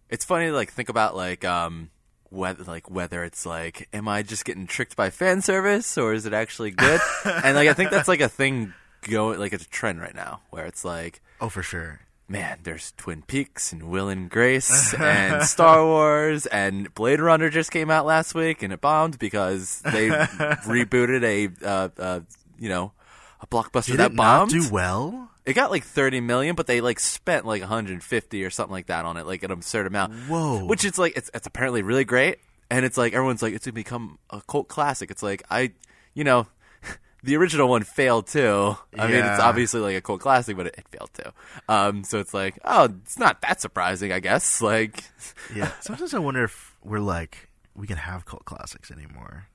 [0.08, 1.90] It's funny to like think about like um
[2.30, 6.26] whether like whether it's like am I just getting tricked by fan service or is
[6.26, 7.00] it actually good?
[7.24, 10.40] and like I think that's like a thing going like it's a trend right now
[10.50, 12.00] where it's like Oh, for sure.
[12.28, 17.70] Man, there's Twin Peaks and Will and Grace and Star Wars and Blade Runner just
[17.70, 20.08] came out last week and it bombed because they
[20.66, 22.20] rebooted a uh, uh
[22.58, 22.92] you know
[23.40, 24.50] a blockbuster Did that it not bombed.
[24.50, 25.30] do well?
[25.44, 29.04] It got like 30 million, but they like spent like 150 or something like that
[29.04, 30.14] on it, like an absurd amount.
[30.26, 30.64] Whoa.
[30.64, 32.38] Which it's like it's it's apparently really great,
[32.70, 35.10] and it's like everyone's like it's gonna become a cult classic.
[35.10, 35.72] It's like I,
[36.14, 36.46] you know,
[37.24, 38.76] the original one failed too.
[38.98, 41.30] I mean, it's obviously like a cult classic, but it, it failed too.
[41.68, 44.60] Um, so it's like oh, it's not that surprising, I guess.
[44.62, 45.04] Like,
[45.54, 45.70] Yeah.
[45.80, 49.48] Sometimes I wonder if we're like we can have cult classics anymore.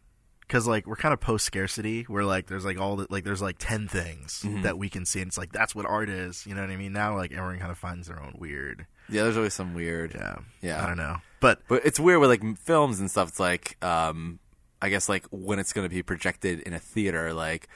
[0.50, 3.42] Cause like we're kind of post scarcity, where like there's like all the like there's
[3.42, 4.64] like ten things Mm-hmm.
[4.64, 6.48] that we can see, and it's like that's what art is.
[6.48, 6.92] You know what I mean?
[6.92, 8.88] Now like everyone kind of finds their own weird.
[9.10, 10.16] yeah, there's always some weird.
[10.16, 10.38] Yeah.
[10.62, 10.84] Yeah.
[10.84, 13.28] I don't know, but But it's weird with like films and stuff.
[13.30, 14.40] It's like, um,
[14.82, 17.68] I guess like when it's going to be projected in a theater, like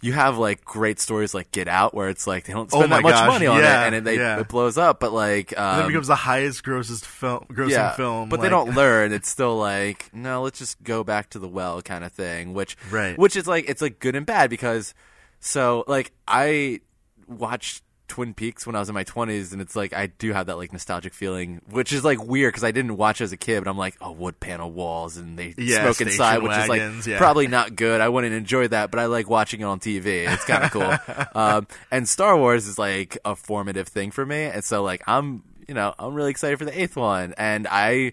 [0.00, 2.90] you have like great stories like Get Out, where it's like they don't Oh spend
[2.90, 4.38] my that much gosh, money on yeah, it, and it, they, yeah.
[4.40, 5.00] it blows up.
[5.00, 8.28] But like, um, then it becomes the highest grossest film, grossing yeah, film.
[8.28, 9.12] but they don't learn.
[9.12, 12.76] It's still like, no, let's just go back to the well kind of thing, which,
[12.90, 13.18] Right.
[13.18, 14.94] which is like, it's like good and bad because,
[15.40, 16.80] so like I
[17.26, 20.46] watched Twin Peaks when I was in my twenties, and it's like I do have
[20.46, 23.62] that like nostalgic feeling, which is like weird because I didn't watch as a kid,
[23.62, 27.06] but I'm like, oh, wood panel walls, and they Yeah, smoke inside, which wagons, is
[27.06, 27.18] like yeah.
[27.18, 28.00] probably not good.
[28.00, 30.26] I wouldn't enjoy that, but I like watching it on TV.
[30.32, 31.16] It's kind of cool.
[31.40, 35.42] um, and Star Wars is like a formative thing for me, and so like I'm,
[35.68, 38.12] you know, I'm really excited for the eighth one, and I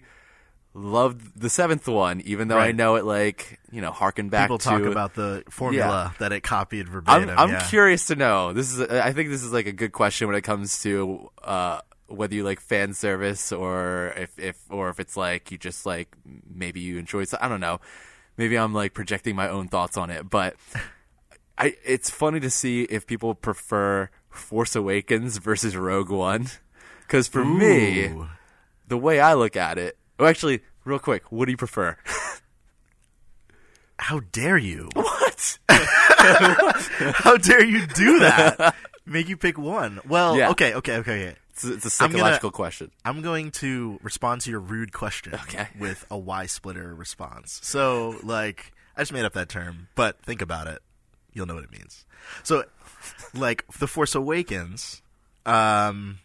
[0.76, 4.58] loved the seventh one, even though I know it like you know harken back people
[4.58, 7.38] to talk about the formula that it copied I'm, verbatim.
[7.38, 7.68] I'm yeah.
[7.68, 8.52] curious to know.
[8.52, 11.80] This is, I think, this is like a good question when it comes to uh,
[12.08, 16.14] whether you like fan service or if, if, or if it's like you just like
[16.54, 17.24] maybe you enjoy.
[17.24, 17.80] so- I don't know.
[18.36, 20.56] Maybe I'm like projecting my own thoughts on it, but
[21.58, 21.74] I.
[21.84, 26.48] It's funny to see if people prefer Force Awakens versus Rogue One,
[27.00, 28.14] because for me,
[28.86, 29.96] the way I look at it.
[30.18, 31.96] Oh, actually, real quick, what do you prefer?
[33.98, 34.88] How dare you?
[34.94, 35.58] what?
[35.68, 38.74] How dare you do that?
[39.06, 40.00] Make you pick one.
[40.06, 40.50] Well, Yeah.
[40.50, 41.36] okay, okay, okay, okay.
[41.50, 42.90] It's, a- it's a I'm gonna- psychological question.
[43.04, 45.68] I'm going to respond to your rude question Okay.
[45.78, 47.58] with a Y splitter response.
[47.62, 50.80] So, like, I just made up that term, but think about it.
[51.32, 52.04] You'll know what it means.
[52.42, 52.64] So,
[53.34, 55.00] like, The Force Awakens,
[55.46, 56.18] um,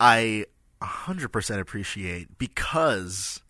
[0.00, 0.46] I
[0.80, 3.40] 100% appreciate because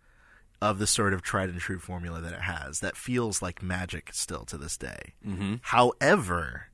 [0.60, 4.10] of the sort of tried and true formula that it has that feels like magic
[4.12, 5.14] still to this day.
[5.26, 5.56] Mm-hmm.
[5.62, 6.66] However,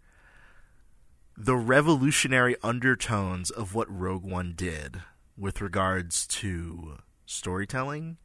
[1.36, 5.02] the revolutionary undertones of what Rogue One did
[5.36, 8.18] with regards to storytelling,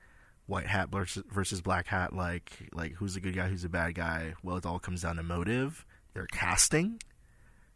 [0.46, 3.96] white hat versus, versus black hat, like like who's a good guy, who's a bad
[3.96, 4.36] guy.
[4.44, 5.86] Well, it all comes down to motive.
[6.14, 7.02] Their casting,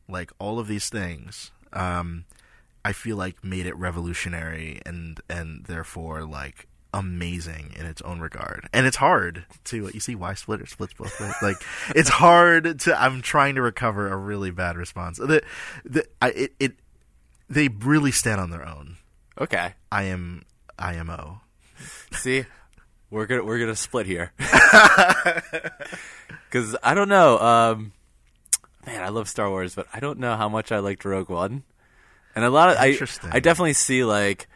[0.07, 2.25] like all of these things, um,
[2.85, 8.69] I feel like made it revolutionary and and therefore like amazing in its own regard.
[8.71, 11.35] And it's hard to you see why splitter splits both ways.
[11.41, 11.57] Like
[11.95, 13.01] it's hard to.
[13.01, 15.17] I'm trying to recover a really bad response.
[15.17, 15.41] The
[15.85, 16.73] the I, it it
[17.49, 18.97] they really stand on their own.
[19.39, 19.73] Okay.
[19.91, 20.43] I am
[20.77, 21.41] IMO.
[22.11, 22.45] See,
[23.09, 24.31] we're gonna we're gonna split here.
[26.53, 27.39] Because I don't know.
[27.39, 27.93] Um,
[28.85, 31.63] man, I love Star Wars, but I don't know how much I liked Rogue One.
[32.35, 32.97] And a lot of I.
[33.31, 34.47] I definitely see like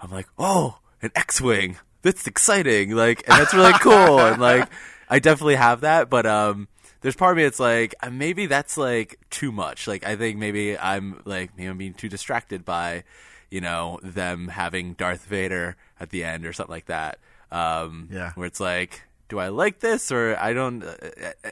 [0.00, 4.68] I'm like oh an X-wing that's exciting like and that's really cool and like
[5.08, 6.68] I definitely have that, but um.
[7.02, 9.86] There's part of me that's like uh, maybe that's like too much.
[9.86, 13.04] Like I think maybe I'm like maybe I'm being too distracted by,
[13.48, 17.18] you know, them having Darth Vader at the end or something like that.
[17.52, 18.32] Um, Yeah.
[18.34, 20.82] Where it's like, do I like this or I don't?
[20.82, 20.96] Uh,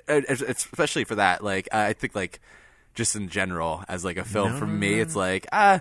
[0.09, 2.41] uh, uh, especially for that, like I think like
[2.95, 5.81] just in general as like a film for me, it's like ah,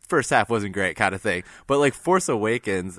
[0.00, 1.42] first half wasn't great kind of thing.
[1.66, 2.98] But like Force Awakens,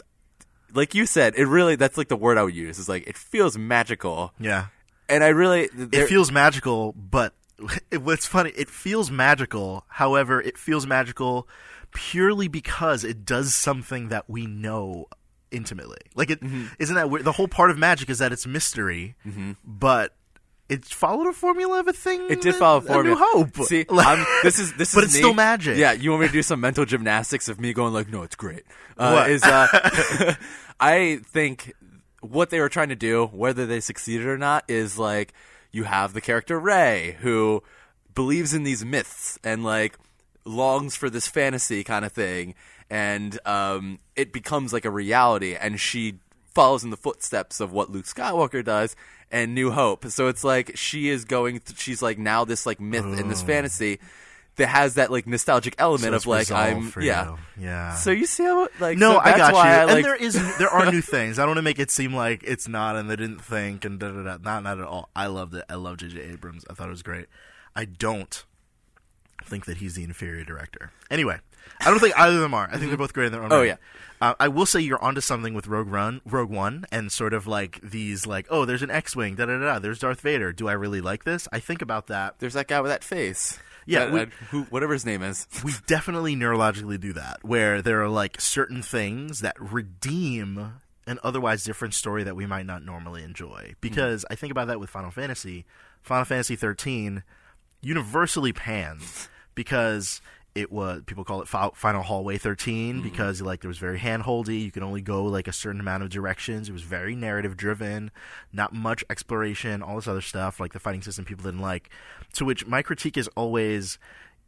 [0.73, 3.17] like you said, it really that's like the word I would use is like it
[3.17, 4.67] feels magical, Yeah.
[5.07, 7.33] and I really it feels magical, but
[7.91, 9.83] it, what's funny, it feels magical.
[9.89, 11.47] However, it feels magical
[11.91, 15.07] purely because it does something that we know
[15.51, 15.97] intimately.
[16.15, 16.65] Like it Mm-hmm.
[16.79, 17.25] not that weird?
[17.25, 19.15] the whole part of magic is that it's mystery,
[19.65, 20.13] but
[20.69, 22.27] it followed a formula of a thing.
[22.29, 23.15] It did follow A formula.
[23.19, 23.55] New Hope.
[23.65, 25.77] See, I'm, this is this but is it's me- still magic.
[25.77, 28.35] Yeah, you want me to do some mental gymnastics of me going like, no, it's
[28.35, 28.63] great.
[28.97, 29.29] Uh, What?
[29.31, 30.35] Is uh,
[30.79, 31.73] I think
[32.21, 35.33] what they were trying to do, whether they succeeded or not, is like
[35.71, 37.63] you have the character Rey who
[38.13, 39.97] believes in these myths and like
[40.45, 42.55] longs for this fantasy kind of thing,
[42.89, 46.15] and um, it becomes like a reality, and she
[46.53, 48.95] follows in the footsteps of what Luke Skywalker does
[49.31, 50.05] and New Hope.
[50.07, 51.59] So it's like she is going.
[51.59, 53.99] Th- she's like now this like myth in this fantasy
[54.55, 57.37] that has that like nostalgic element So of like I'm for yeah you.
[57.65, 57.95] Yeah.
[57.95, 59.57] So you see how like No, so I got you.
[59.57, 61.39] I, and there is there are new things.
[61.39, 63.99] I don't want to make it seem like it's not and they didn't think and
[63.99, 64.37] da da da.
[64.41, 65.09] Not not at all.
[65.15, 65.63] I loved it.
[65.69, 66.19] I love J.J.
[66.21, 66.65] Abrams.
[66.69, 67.27] I thought it was great.
[67.75, 68.43] I don't
[69.45, 70.91] think that he's the inferior director.
[71.09, 71.39] Anyway,
[71.81, 72.65] I don't think either of them are.
[72.65, 72.97] I think they're mm-hmm.
[72.97, 73.67] both great in their own Oh, right.
[73.67, 73.75] yeah.
[74.21, 77.47] Uh, I will say you're onto something with Rogue Run, Rogue One, and sort of
[77.47, 79.65] like these, like, oh, there's an X-wing, da da da.
[79.65, 80.51] da, There's Darth Vader.
[80.51, 81.47] Do I really like this?
[81.53, 82.35] I think about that.
[82.39, 83.57] there's that guy with that face.
[83.85, 85.47] Yeah, That- we- that- who, whatever his name is.
[85.63, 91.63] we definitely neurologically do that, where there are like certain things that redeem an otherwise
[91.63, 93.61] different story that we might not normally enjoy.
[93.61, 93.73] Mm-hmm.
[93.79, 95.65] Because I think about that with Final Fantasy.
[96.03, 97.23] Final Fantasy 13
[97.81, 100.21] universally pans because
[100.59, 103.03] it was people call it Final Hallway 13 mm-hmm.
[103.03, 104.61] because like there was very handholdy.
[104.63, 106.69] You could only go like a certain amount of directions.
[106.69, 108.11] It was very narrative driven,
[108.53, 111.89] not much exploration, all this other stuff like the fighting system people didn't like.
[112.33, 113.97] To which my critique is always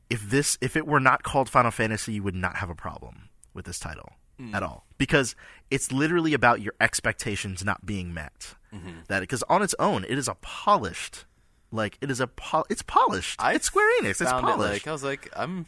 [0.09, 3.29] if this if it were not called Final Fantasy, you would not have a problem
[3.53, 4.53] with this title mm.
[4.53, 5.35] at all because
[5.69, 8.55] it's literally about your expectations not being met.
[8.73, 9.01] Mm-hmm.
[9.07, 11.25] That because on its own, it is a polished,
[11.71, 13.41] like it is a pol- it's polished.
[13.41, 14.21] I it's Square Enix.
[14.21, 15.65] It's Found it, like I was like, I'm,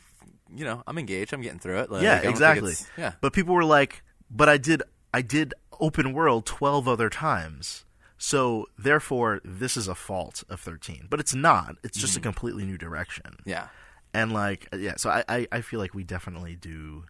[0.56, 1.34] you know, I'm engaged.
[1.34, 1.92] I'm getting through it.
[1.92, 2.74] Like, yeah, exactly.
[2.98, 3.13] Yeah.
[3.22, 7.86] But people were like, "But I did, I did open world twelve other times."
[8.18, 11.76] So therefore, this is a fault of thirteen, but it's not.
[11.84, 13.38] It's just a completely new direction.
[13.46, 13.68] yeah.
[14.13, 17.06] and like yeah so I, I i feel like we definitely do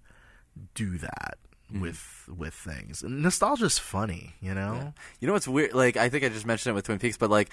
[0.74, 1.38] do that
[1.72, 1.82] Mm-hmm.
[1.82, 5.74] with with things and nostalgia's funny you know You know what's weird?
[5.74, 7.50] Like, I think I just mentioned it with Twin Peaks, but like,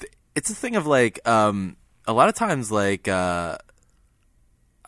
[0.00, 3.58] th- it's a thing of like, um, a lot of times, like, uh,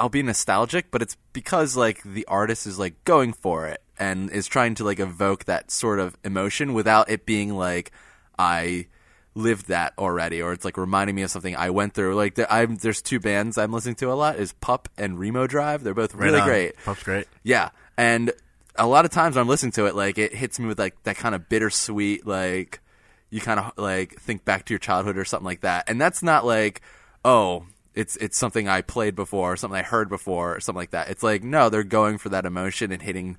[0.01, 4.31] I'll be nostalgic, but it's because like the artist is like going for it and
[4.31, 7.93] is trying to like evoke that sort of emotion without it being like
[8.39, 8.87] I
[9.35, 12.15] lived that already, or it's like reminding me of something I went through.
[12.15, 15.47] Like, there, I'm, there's two bands I'm listening to a lot: is Pup and Remo
[15.47, 15.85] Drive.
[15.85, 16.49] They're both really on.
[16.49, 16.77] great.
[16.85, 18.33] Pup's great Yeah, and
[18.77, 21.01] a lot of times when I'm listening to it, like it hits me with like
[21.03, 22.81] that kind of bittersweet, like
[23.29, 25.89] you kind of like think back to your childhood or something like that.
[25.89, 26.81] And that's not like,
[27.25, 30.91] oh, it's it's something I played before, or something I heard before, or something like
[30.91, 31.09] that.
[31.09, 33.37] It's like no, they're going for that emotion and hitting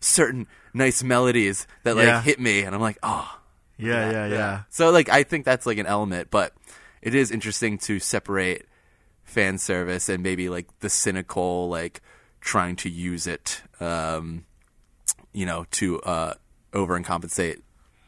[0.00, 2.22] certain nice melodies that like Yeah.
[2.22, 3.38] hit me, and I'm like, oh,
[3.78, 4.62] Yeah, yeah, yeah.
[4.70, 6.54] so like I think that's like an element, but
[7.02, 8.66] it is interesting to separate
[9.24, 12.00] fan service and maybe like the cynical like
[12.40, 14.44] trying to use it um
[15.32, 16.34] you know to uh
[16.72, 17.62] over and compensate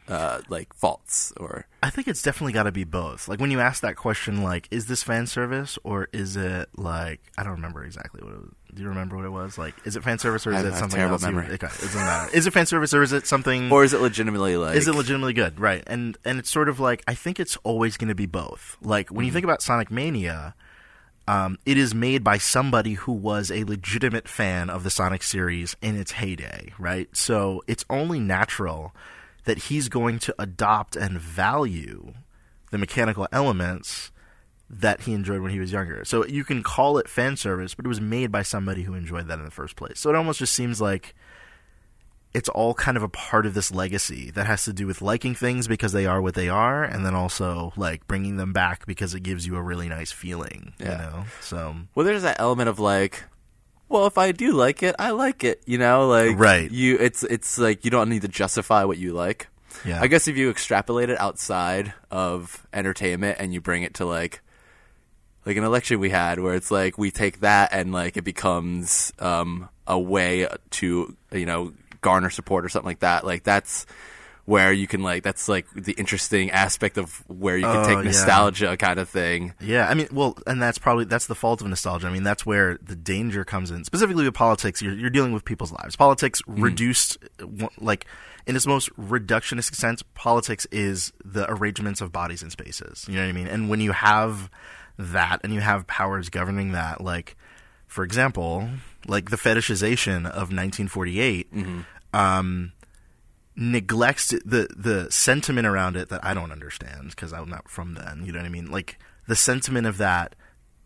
[0.07, 3.27] uh like faults or I think it's definitely got to be both.
[3.27, 7.19] Like when you ask that question, like, is this fan service or is it like
[7.37, 8.49] I don't remember exactly what it was.
[8.73, 9.57] Do you remember what it was?
[9.57, 11.23] Like, is it fan service or is it something terrible else?
[11.23, 11.45] you- memory.
[11.53, 12.35] okay, it doesn't matter.
[12.35, 13.71] Is it fan service or is it something?
[13.71, 15.59] or is it legitimately like is it legitimately good?
[15.59, 15.83] Right.
[15.87, 18.77] And and it's sort of like I think it's always going to be both.
[18.81, 19.35] Like when you Mm-hmm.
[19.35, 20.55] think about Sonic Mania,
[21.27, 25.75] um, it is made by somebody who was a legitimate fan of the Sonic series
[25.81, 27.07] in its heyday, right?
[27.15, 28.93] So it's only natural
[29.45, 32.13] that he's going to adopt and value
[32.71, 34.11] the mechanical elements
[34.69, 36.03] that he enjoyed when he was younger.
[36.05, 39.27] So you can call it fan service, but it was made by somebody who enjoyed
[39.27, 39.99] that in the first place.
[39.99, 41.13] So it almost just seems like
[42.33, 45.35] it's all kind of a part of this legacy that has to do with liking
[45.35, 49.13] things because they are what they are, and then also like bringing them back because
[49.13, 50.73] it gives you a really nice feeling.
[50.79, 50.97] You Yeah.
[50.97, 53.25] know, so well there's that element of like
[53.93, 56.69] well if I do like it I like it you know like Right.
[56.69, 59.47] you it's it's like you don't need to justify what you like
[59.85, 64.05] yeah, I guess if you extrapolate it outside of entertainment and you bring it to
[64.05, 64.41] like
[65.45, 69.11] like an election we had where it's like we take that and like it becomes
[69.19, 73.85] um a way to you know garner support or something like that like that's
[74.45, 77.95] where you can like that's like the interesting aspect of where you can Oh, take
[77.97, 78.01] yeah.
[78.03, 81.67] nostalgia kind of thing Yeah, I mean, well, and that's probably that's the fault of
[81.67, 82.07] nostalgia.
[82.07, 83.85] I mean, that's where the danger comes in.
[83.85, 85.95] Specifically with politics, you're you're dealing with people's lives.
[85.95, 88.05] Politics reduced, uh, like
[88.45, 93.05] in its most reductionist sense, politics is the arrangements of bodies and spaces.
[93.07, 93.47] You know what I mean?
[93.47, 94.49] And when you have
[94.99, 97.37] that, and you have powers governing that, like
[97.87, 98.67] for example,
[99.07, 101.47] like the fetishization of 1948.
[102.13, 102.72] Um,
[103.55, 108.23] neglects the the sentiment around it that I don't understand because I'm not from then.
[108.25, 108.71] You know what I mean?
[108.71, 108.97] Like
[109.27, 110.35] the sentiment of that,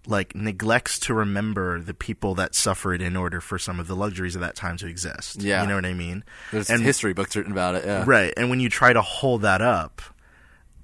[0.06, 4.36] like neglects to remember the people that suffered in order for some of the luxuries
[4.36, 5.42] of that time to exist.
[5.42, 5.62] Yeah.
[5.62, 6.24] you know what I mean?
[6.52, 9.42] there's And- history books written about it yeah Right, and when you try to hold
[9.44, 10.02] that up,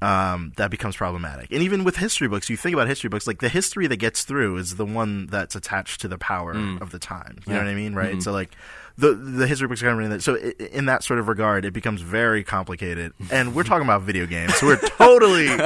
[0.02, 1.50] um, that becomes problematic.
[1.52, 4.24] And even with history books, you think about history books, like the history that gets
[4.26, 7.40] through is the one that's attached to the power of the time.
[7.48, 8.22] You know what I mean, right?
[8.22, 8.52] So like
[8.98, 10.22] the the history books are kind of in that.
[10.22, 13.12] So i- in that sort of regard, it becomes very complicated.
[13.32, 15.48] And we're talking about video games, so we're totally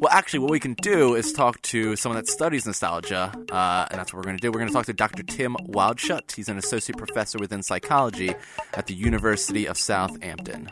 [0.00, 3.98] Well, actually, what we can do is talk to someone that studies nostalgia, uh, and
[3.98, 4.50] that's what we're going to do.
[4.52, 5.24] We're going to talk to Dr.
[5.24, 6.36] Tim Wildschut.
[6.36, 8.32] He's an associate professor within psychology
[8.74, 10.70] at the University of Southampton.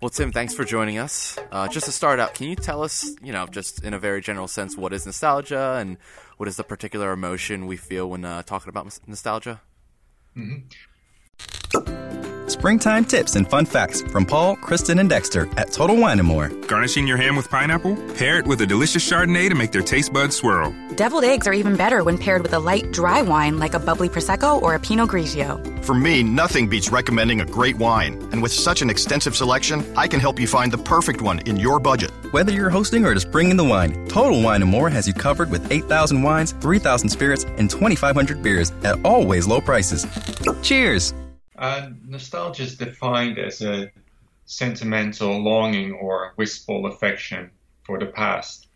[0.00, 1.38] Well, Tim, thanks for joining us.
[1.52, 4.20] Uh, just to start out, can you tell us, you know, just in a very
[4.22, 5.98] general sense, what is nostalgia and
[6.38, 8.86] what is the particular emotion we feel when uh, talking about
[10.34, 10.62] nos-
[11.74, 12.11] nostalgia?
[12.62, 16.48] Springtime tips and fun facts from Paul, Kristen, and Dexter at Total Wine and More.
[16.68, 17.96] Garnishing your ham with pineapple?
[18.14, 20.72] Pair it with a delicious Chardonnay to make their taste buds swirl.
[20.94, 24.08] Deviled eggs are even better when paired with a light, dry wine like a bubbly
[24.08, 25.58] Prosecco or a Pinot Grigio.
[25.84, 28.12] For me, nothing beats recommending a great wine.
[28.30, 31.56] And with such an extensive selection, I can help you find the perfect one in
[31.56, 32.12] your budget.
[32.30, 35.50] Whether you're hosting or just bringing the wine, Total Wine and More has you covered
[35.50, 40.06] with 8,000 wines, 3,000 spirits, and 2,500 beers at always low prices.
[40.62, 41.12] Cheers!
[41.62, 43.88] Uh, nostalgia is defined as a
[44.46, 47.52] sentimental longing or wistful affection
[47.84, 48.66] for the past.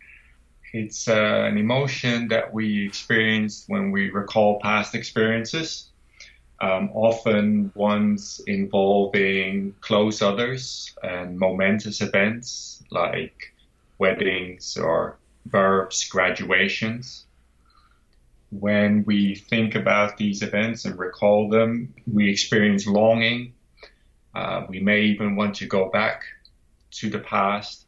[0.71, 5.89] It's uh, an emotion that we experience when we recall past experiences,
[6.61, 13.53] um, often ones involving close others and momentous events like
[13.97, 17.26] weddings or births, graduations
[18.49, 23.53] when we think about these events and recall them, we experience longing.
[24.33, 26.23] Uh, we may even want to go back
[26.91, 27.85] to the past.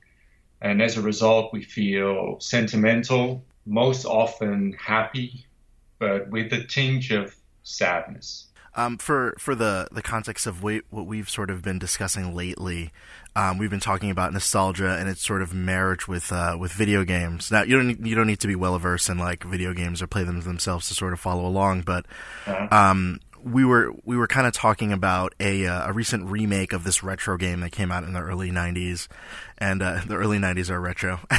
[0.62, 5.46] And as a result, we feel sentimental, most often happy,
[6.00, 8.49] but with a tinge of sadness.
[8.76, 12.92] Um, for for the the context of what we've sort of been discussing lately,
[13.36, 17.04] um, we've been talking about nostalgia and its sort of marriage with uh, with video
[17.04, 17.52] games.
[17.52, 20.02] Now you don't need- you don't need to be well versed in like video games
[20.02, 22.06] or play them themselves to sort of follow along, but
[22.72, 26.84] um, we were we were kind of talking about a uh, a recent remake of
[26.84, 29.08] this retro game that came out in the early '90s,
[29.58, 31.20] and uh, the early '90s are retro,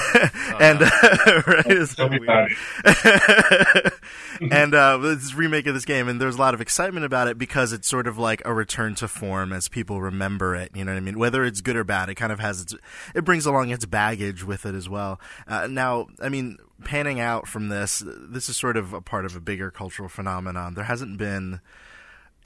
[0.60, 0.90] and uh,
[1.46, 2.28] right, it's Tell me weird.
[2.28, 2.50] about
[2.84, 3.92] it.
[4.52, 7.38] and uh, this remake of this game, and there's a lot of excitement about it
[7.38, 10.70] because it's sort of like a return to form as people remember it.
[10.74, 11.18] You know what I mean?
[11.18, 12.74] Whether it's good or bad, it kind of has its,
[13.14, 15.20] it brings along its baggage with it as well.
[15.46, 19.36] Uh, now, I mean, panning out from this, this is sort of a part of
[19.36, 20.74] a bigger cultural phenomenon.
[20.74, 21.60] There hasn't been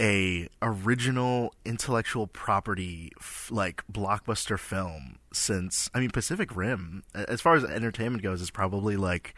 [0.00, 7.54] a original intellectual property f- like blockbuster film since I mean Pacific Rim as far
[7.54, 9.34] as entertainment goes is probably like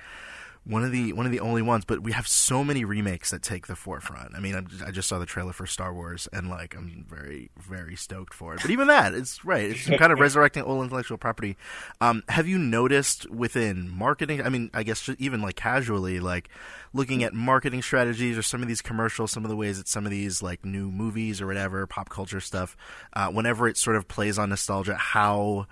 [0.67, 1.85] one of the one of the only ones.
[1.85, 4.35] But we have so many remakes that take the forefront.
[4.35, 7.51] I mean, I'm, i just saw the trailer for Star Wars, and like I'm very
[7.57, 8.61] very stoked for it.
[8.63, 9.71] But even that, it's right.
[9.71, 11.57] It's kind of resurrecting old intellectual property.
[12.01, 14.43] Um, have you noticed within marketing?
[14.43, 16.49] I mean, I guess even like casually, like
[16.93, 20.05] looking at marketing strategies or some of these commercials, some of the ways that some
[20.05, 22.77] of these like new movies or whatever pop culture stuff,
[23.13, 25.67] uh, whenever it sort of plays on nostalgia, how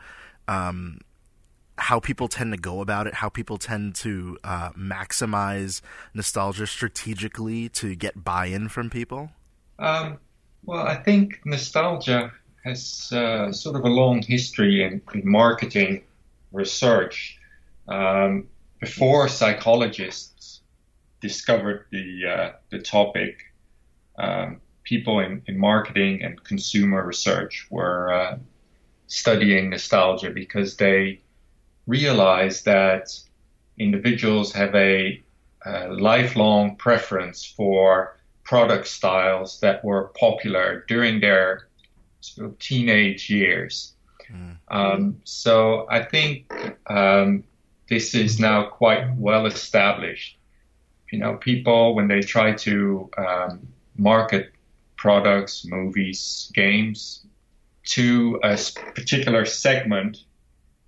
[0.49, 1.01] um,
[1.77, 5.81] how people tend to go about it, how people tend to uh, maximize
[6.15, 9.31] nostalgia strategically to get buy-in from people?
[9.79, 10.19] Um,
[10.65, 12.33] well, I think nostalgia
[12.65, 16.03] has uh, sort of a long history in, in marketing
[16.53, 17.39] research.
[17.89, 18.49] Um,
[18.81, 20.61] before psychologists
[21.21, 23.53] discovered the uh, the topic,
[24.19, 28.39] um, people in, in marketing and consumer research were uh,
[29.07, 31.21] studying nostalgia because they
[31.87, 33.19] realize that
[33.79, 35.23] individuals have a,
[35.65, 41.69] a lifelong preference for product styles that were popular during their
[42.21, 43.95] sort of teenage years.
[44.31, 44.57] Mm.
[44.69, 46.53] Um, so I think
[46.87, 47.45] um,
[47.89, 50.39] this is now quite well established.
[51.11, 54.53] You know, people when they try to um, market
[54.97, 57.27] products, movies, games
[57.85, 58.59] to a
[58.95, 60.25] particular segment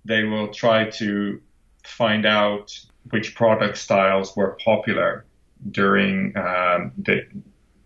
[0.07, 1.41] they will try to
[1.83, 2.77] find out
[3.11, 5.25] which product styles were popular
[5.71, 7.27] during um, the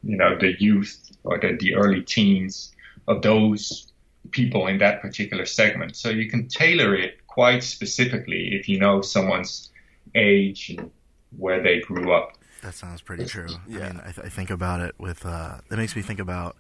[0.04, 2.74] you know the youth or the, the early teens
[3.08, 3.92] of those
[4.32, 5.96] people in that particular segment.
[5.96, 9.72] So you can tailor it quite specifically if you know someone's
[10.16, 10.92] age and
[11.38, 12.38] where they grew up.
[12.62, 13.48] That sounds pretty true.
[13.68, 13.80] Yeah.
[13.80, 16.56] I mean, I, th- I think about it with uh, that makes me think about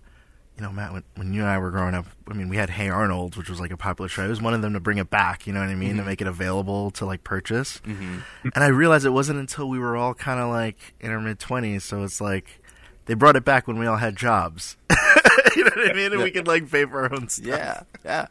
[0.58, 2.70] you know, Matt, when, when you and I were growing up, I mean, we had
[2.70, 4.24] Hey Arnold, which was like a popular show.
[4.24, 6.00] I was one of them to bring it back, you know what I mean, mm-hmm.
[6.00, 7.82] to make it available to like purchase.
[7.86, 8.20] Mm-hmm.
[8.54, 11.40] And I realized it wasn't until we were all kind of like in our mid
[11.40, 11.82] 20s.
[11.82, 12.62] So it's like
[13.06, 14.78] they brought it back when we all had jobs.
[15.56, 16.14] you know what I mean?
[16.14, 17.46] And we could like pay for our own stuff.
[17.46, 18.28] Yeah, yeah.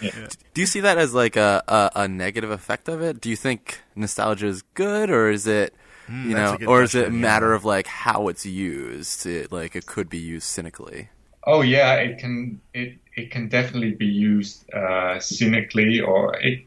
[0.00, 0.28] yeah.
[0.54, 3.20] Do you see that as like a, a, a, negative effect of it?
[3.20, 5.74] Do you think nostalgia is good or is it.
[6.08, 7.56] Mm, you know, or is it a matter yeah.
[7.56, 9.24] of like how it's used?
[9.24, 11.08] It, like it could be used cynically.
[11.46, 16.64] Oh yeah, it can it it can definitely be used uh, cynically, or it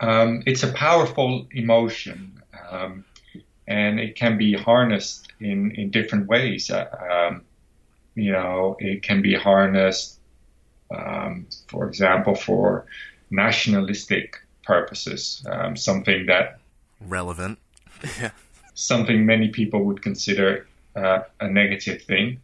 [0.00, 3.04] um, it's a powerful emotion, um,
[3.66, 6.70] and it can be harnessed in in different ways.
[6.70, 7.42] Uh, um,
[8.14, 10.18] you know, it can be harnessed,
[10.94, 12.86] um, for example, for
[13.30, 16.58] nationalistic purposes, um, something that
[17.00, 17.58] relevant,
[18.18, 18.30] yeah,
[18.74, 22.40] something many people would consider uh, a negative thing.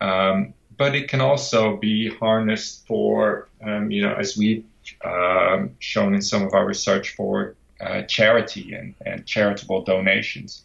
[0.00, 4.64] Um, but it can also be harnessed for, um, you know, as we've
[5.04, 10.62] um, shown in some of our research for uh, charity and, and, charitable donations.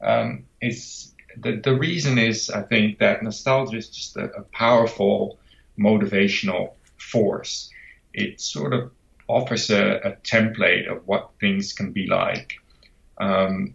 [0.00, 5.38] Um, it's the, the reason is, I think, that nostalgia is just a, a powerful
[5.78, 7.70] motivational force.
[8.12, 8.90] It sort of
[9.28, 12.54] offers a, a template of what things can be like.
[13.18, 13.74] Um,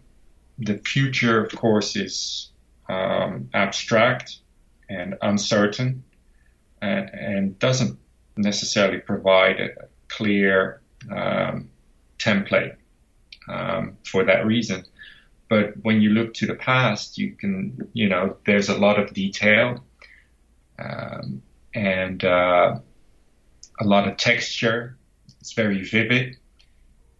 [0.58, 2.50] the future, of course, is
[2.88, 4.38] um, abstract
[4.88, 6.04] and uncertain
[6.80, 7.98] and, and doesn't
[8.36, 9.70] necessarily provide a
[10.08, 10.80] clear
[11.10, 11.68] um,
[12.18, 12.76] template
[13.48, 14.84] um, for that reason.
[15.48, 19.12] But when you look to the past, you can, you know, there's a lot of
[19.12, 19.84] detail
[20.78, 22.78] um, and uh,
[23.80, 24.96] a lot of texture.
[25.40, 26.36] It's very vivid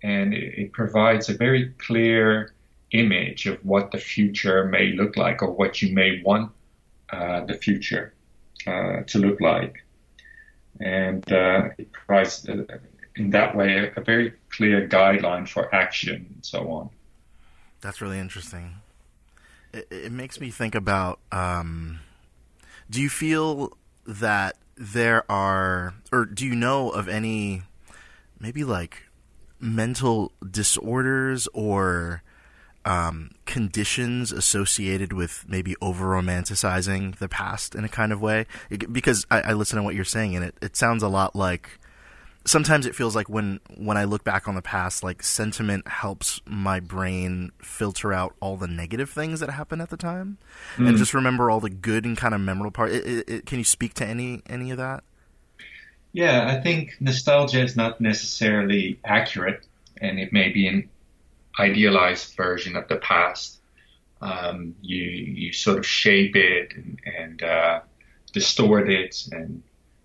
[0.03, 2.53] and it, it provides a very clear
[2.91, 6.53] image of what the future may look like or what you may want
[7.11, 8.15] the future
[8.67, 9.85] uh, to look like.
[10.81, 12.65] And uh, it provides, uh,
[13.17, 16.91] in that way, a, a, very clear guideline for action and so on.
[17.81, 18.77] That's really interesting.
[19.73, 22.01] It, it makes me think about um,
[22.91, 23.77] do you feel
[24.07, 27.63] that there are, or do you know of any,
[28.39, 29.05] maybe like
[29.59, 32.23] mental disorders or
[32.87, 38.47] um, conditions associated with maybe over romanticizing the past in a kind of way.
[38.71, 41.37] It, because I, I, listen to what you're saying, and it, it sounds a lot
[41.37, 41.69] like.
[42.47, 46.41] Sometimes it feels like when when I look back on the past, like sentiment helps
[46.47, 50.39] my brain filter out all the negative things that happened at the time,
[50.77, 50.89] mm.
[50.89, 52.93] and just remember all the good and kind of memorable part.
[52.93, 55.03] It, can you speak to any any of that?
[56.13, 59.67] Yeah, I think nostalgia is not necessarily accurate,
[60.01, 60.89] and it may be an
[61.59, 63.61] idealized version of the past.
[64.21, 67.81] Um, you you sort of shape it and, and uh,
[68.33, 69.63] distort it and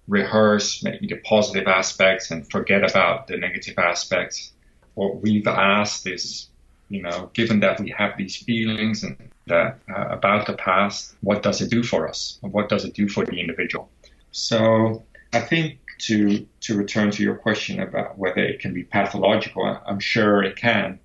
[0.08, 4.52] rehearse maybe the positive aspects and forget about the negative aspects.
[4.96, 6.50] What we've asked is,
[6.90, 9.16] you know, given that we have these feelings and
[9.48, 12.38] that uh, about the past, what does it do for us?
[12.42, 13.90] What does it do for the individual?
[14.32, 19.64] So I think to to return to your question about whether it can be pathological,
[19.86, 21.00] I'm sure it can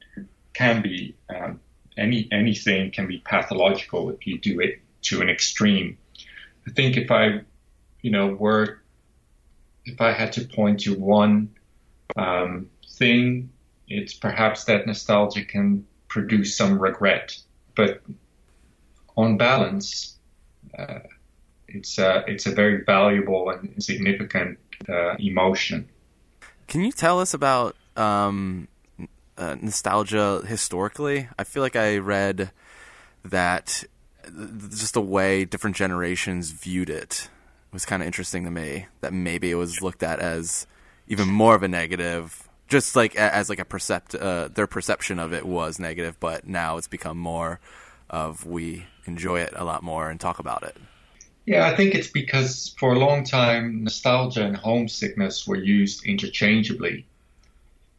[0.57, 1.15] can be.
[1.29, 1.61] Um,
[1.97, 5.97] any anything can be pathological if you do it to an extreme.
[6.67, 7.41] I think if I,
[8.03, 8.83] you know, were
[9.85, 11.55] if I had to point to one
[12.17, 13.51] um, thing,
[13.89, 17.39] it's perhaps that nostalgia can produce some regret.
[17.77, 18.03] But
[19.17, 20.17] on balance,
[20.77, 21.01] uh,
[21.69, 25.89] it's a, it's a very valuable and significant uh, emotion.
[26.67, 28.67] Can you tell us about um,
[29.39, 31.29] uh, nostalgia historically?
[31.39, 32.51] I feel like I read
[33.25, 33.85] that
[34.71, 37.29] just the way different generations viewed it
[37.73, 38.87] was kind of interesting to me.
[39.01, 40.67] That maybe it was looked at as
[41.09, 45.33] even more of a negative, just like as like a percept uh, their perception of
[45.33, 47.61] it was negative, but now it's become more
[48.09, 50.77] of we enjoy it a lot more and talk about it.
[51.45, 57.07] Yeah, I think it's because for a long time, nostalgia and homesickness were used interchangeably.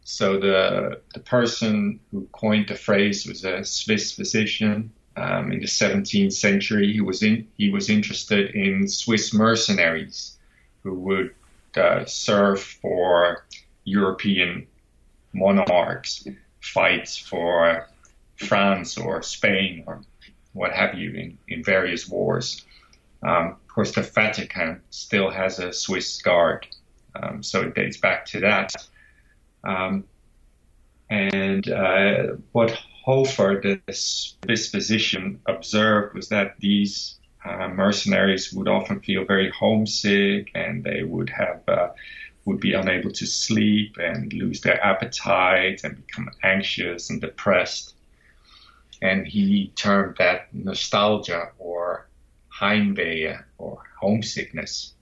[0.10, 5.68] So the the person who coined the phrase was a Swiss physician um, in the
[5.68, 6.93] 17th century.
[6.93, 10.38] He was in he was interested in Swiss mercenaries
[10.82, 11.36] who would
[11.76, 13.45] uh, serve for
[13.84, 14.68] European
[15.34, 16.26] monarchs,
[16.62, 17.89] fight for
[18.38, 20.03] France or Spain or
[20.53, 22.66] what have you in, in various wars.
[23.24, 26.66] Um, of course, the Vatican still has a Swiss guard,
[27.14, 28.72] um, so it dates back to that.
[29.68, 30.05] Um,
[31.09, 32.72] and uh, what
[33.03, 40.51] Hofer, this, this physician, observed was that these uh, mercenaries would often feel very homesick,
[40.55, 41.89] and they would have uh,
[42.45, 47.93] would be unable to sleep and lose their appetite and become anxious and depressed.
[49.01, 52.07] And he termed that nostalgia or
[52.59, 54.93] Heimweh or homesickness.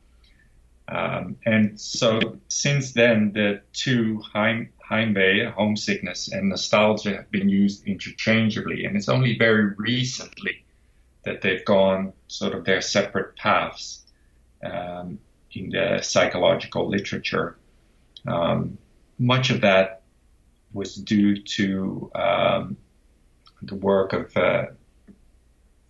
[0.88, 7.88] Um, and so since then, the two Heim, Heimweh, homesickness, and nostalgia have been used
[7.88, 8.86] interchangeably.
[8.86, 10.64] And it's only very recently
[11.24, 14.06] that they've gone sort of their separate paths
[14.64, 15.20] um,
[15.54, 17.58] in the psychological literature.
[18.28, 18.78] Um,
[19.18, 20.04] much of that
[20.74, 22.78] was due to um,
[23.62, 24.66] the work of uh,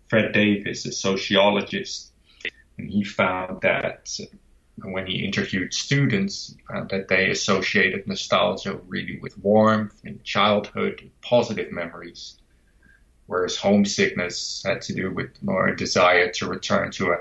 [0.07, 2.11] Fred Davis, a sociologist,
[2.77, 4.07] and he found that
[4.83, 11.21] when he interviewed students, uh, that they associated nostalgia really with warmth and childhood, and
[11.21, 12.37] positive memories,
[13.27, 17.17] whereas homesickness had to do with more a desire to return to a,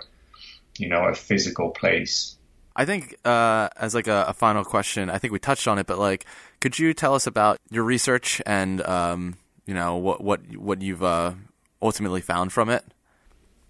[0.78, 2.36] you know, a physical place.
[2.76, 5.86] I think uh, as like a, a, final question, I think we touched on it,
[5.86, 6.26] but like,
[6.60, 11.04] could you tell us about your research and um, you know what what what you've
[11.04, 11.34] uh,
[11.80, 12.84] ultimately found from it?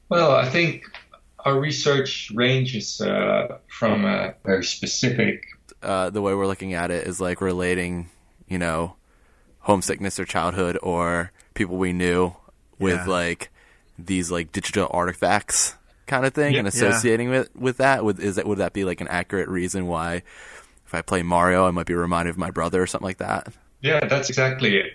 [0.09, 0.85] Well, I think
[1.45, 5.45] our research ranges uh, from a very specific.
[5.83, 8.09] Uh, the way we're looking at it is like relating,
[8.49, 8.97] you know,
[9.61, 12.35] homesickness or childhood or people we knew
[12.79, 13.07] with yeah.
[13.07, 13.51] like
[13.99, 15.77] these like digital artifacts
[16.07, 17.39] kind of thing yeah, and associating yeah.
[17.41, 20.23] with with that would is that would that be like an accurate reason why
[20.85, 23.53] if I play Mario I might be reminded of my brother or something like that?
[23.81, 24.93] Yeah, that's exactly it.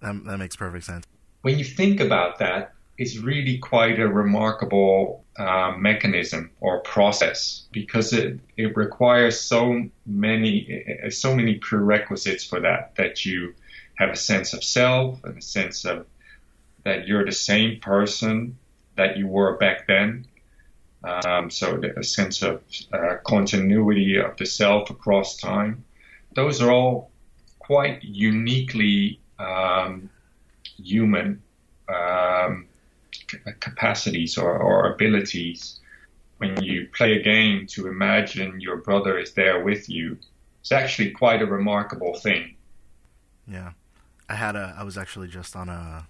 [0.00, 1.04] That, that makes perfect sense.
[1.42, 8.12] When you think about that, it's really quite a remarkable uh, mechanism or process because
[8.12, 13.54] it, it requires so many uh, so many prerequisites for that that you
[13.96, 16.06] have a sense of self and a sense of
[16.84, 18.56] that you're the same person
[18.96, 20.26] that you were back then.
[21.04, 25.84] Um, so a sense of uh, continuity of the self across time.
[26.34, 27.10] Those are all
[27.58, 30.10] quite uniquely um,
[30.76, 31.42] human
[31.88, 32.66] um,
[33.60, 35.80] capacities or, or abilities.
[36.38, 40.18] When you play a game to imagine your brother is there with you,
[40.60, 42.56] it's actually quite a remarkable thing.
[43.48, 43.72] Yeah,
[44.28, 44.74] I had a.
[44.76, 46.06] I was actually just on a.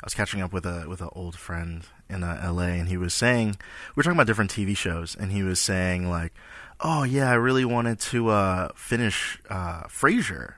[0.00, 2.70] I was catching up with a with an old friend in uh, L.A.
[2.70, 3.48] and he was saying
[3.94, 6.32] we were talking about different TV shows and he was saying like,
[6.80, 10.54] oh yeah, I really wanted to uh, finish uh, Frasier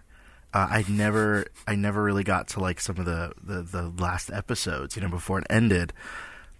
[0.52, 4.30] uh, I never I never really got to like some of the, the, the last
[4.32, 5.92] episodes, you know, before it ended.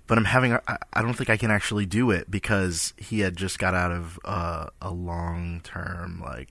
[0.06, 3.36] But I'm having I, I don't think I can actually do it because he had
[3.36, 6.48] just got out of uh, a long term like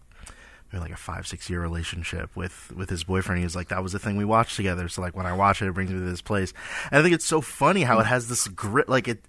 [0.71, 3.39] maybe like a five six year relationship with with his boyfriend.
[3.39, 4.87] He was like, that was the thing we watched together.
[4.89, 6.53] So like when I watch it, it brings me to this place.
[6.91, 9.23] And I think it's so funny how it has this grit, like it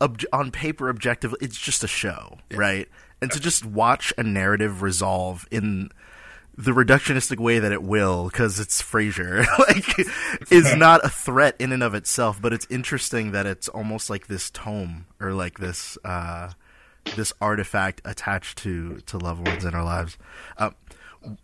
[0.00, 1.34] ob- on paper, objective.
[1.40, 2.88] It's just a show, right?
[3.20, 5.90] And to just watch a narrative resolve in
[6.56, 9.98] the reductionistic way that it will, because it's Frasier, like,
[10.50, 12.40] is not a threat in and of itself.
[12.40, 16.52] But it's interesting that it's almost like this tome or like this uh,
[17.16, 20.16] this artifact attached to to loved ones in our lives.
[20.56, 20.70] Uh,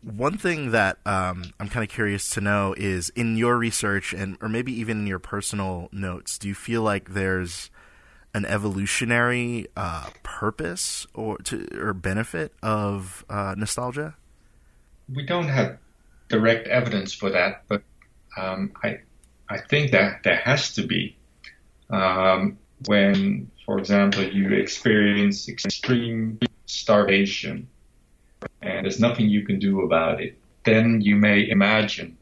[0.03, 4.37] one thing that um, I'm kind of curious to know is in your research and
[4.41, 7.71] or maybe even in your personal notes, do you feel like there's
[8.35, 14.15] an evolutionary uh, purpose or to or benefit of uh, nostalgia?
[15.15, 15.79] We don't have
[16.29, 17.83] direct evidence for that, but
[18.37, 19.01] um, I
[19.49, 21.17] I think that there has to be.
[21.91, 27.69] Um, when, for example, you experience extreme starvation
[28.63, 32.17] and there's nothing you can do about it, then you may imagine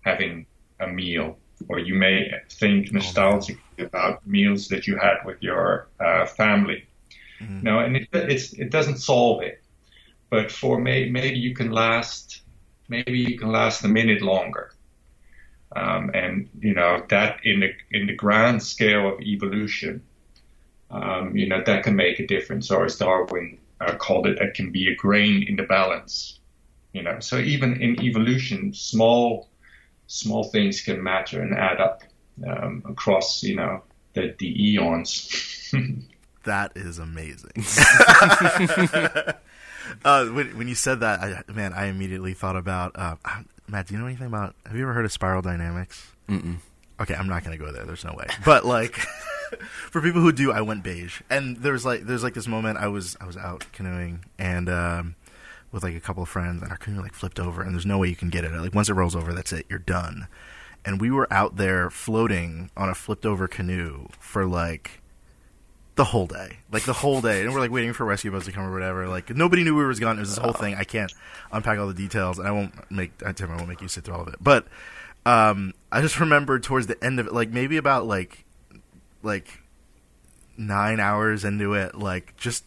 [0.00, 0.46] having
[0.80, 1.38] a meal,
[1.68, 6.86] or you may think nostalgically about meals that you had with your uh, family.
[7.40, 7.60] Mm-hmm.
[7.62, 9.62] No, and it, it doesn't solve it,
[10.30, 12.42] but for may, maybe you can last,
[12.88, 14.72] maybe you can last a minute longer.
[15.74, 20.02] Um, and you know that in the in the grand scale of evolution,
[20.90, 22.70] um, you know that can make a difference.
[22.70, 26.38] Or as Darwin uh, called it, it can be a grain in the balance.
[26.92, 29.48] You know, so even in evolution, small
[30.06, 32.02] small things can matter and add up
[32.46, 33.82] um, across you know
[34.14, 35.72] the the eons.
[36.44, 37.50] that is amazing.
[40.04, 43.16] uh, when, when, you said that, I, man, I immediately thought about uh,
[43.68, 43.88] Matt.
[43.88, 44.54] Do you know anything about?
[44.66, 46.12] Have you ever heard of spiral dynamics?
[46.28, 46.58] Mm-mm.
[47.00, 47.84] Okay, I'm not gonna go there.
[47.84, 48.26] There's no way.
[48.44, 48.96] But like,
[49.90, 52.88] for people who do, I went beige, and there's like there's like this moment I
[52.88, 55.14] was I was out canoeing and um,
[55.72, 57.98] with like a couple of friends, and our canoe like flipped over, and there's no
[57.98, 58.52] way you can get it.
[58.52, 59.66] Like once it rolls over, that's it.
[59.68, 60.28] You're done.
[60.84, 65.02] And we were out there floating on a flipped over canoe for like
[65.96, 68.52] the whole day, like the whole day, and we're like waiting for rescue boats to
[68.52, 69.08] come or whatever.
[69.08, 70.18] Like nobody knew we was gone.
[70.18, 70.74] It was this whole thing.
[70.74, 71.12] I can't
[71.50, 73.50] unpack all the details, and I won't make I, Tim.
[73.50, 74.36] I won't make you sit through all of it.
[74.40, 74.66] But
[75.24, 78.44] um, I just remember towards the end of it, like maybe about like
[79.22, 79.62] like
[80.58, 82.64] nine hours into it, like just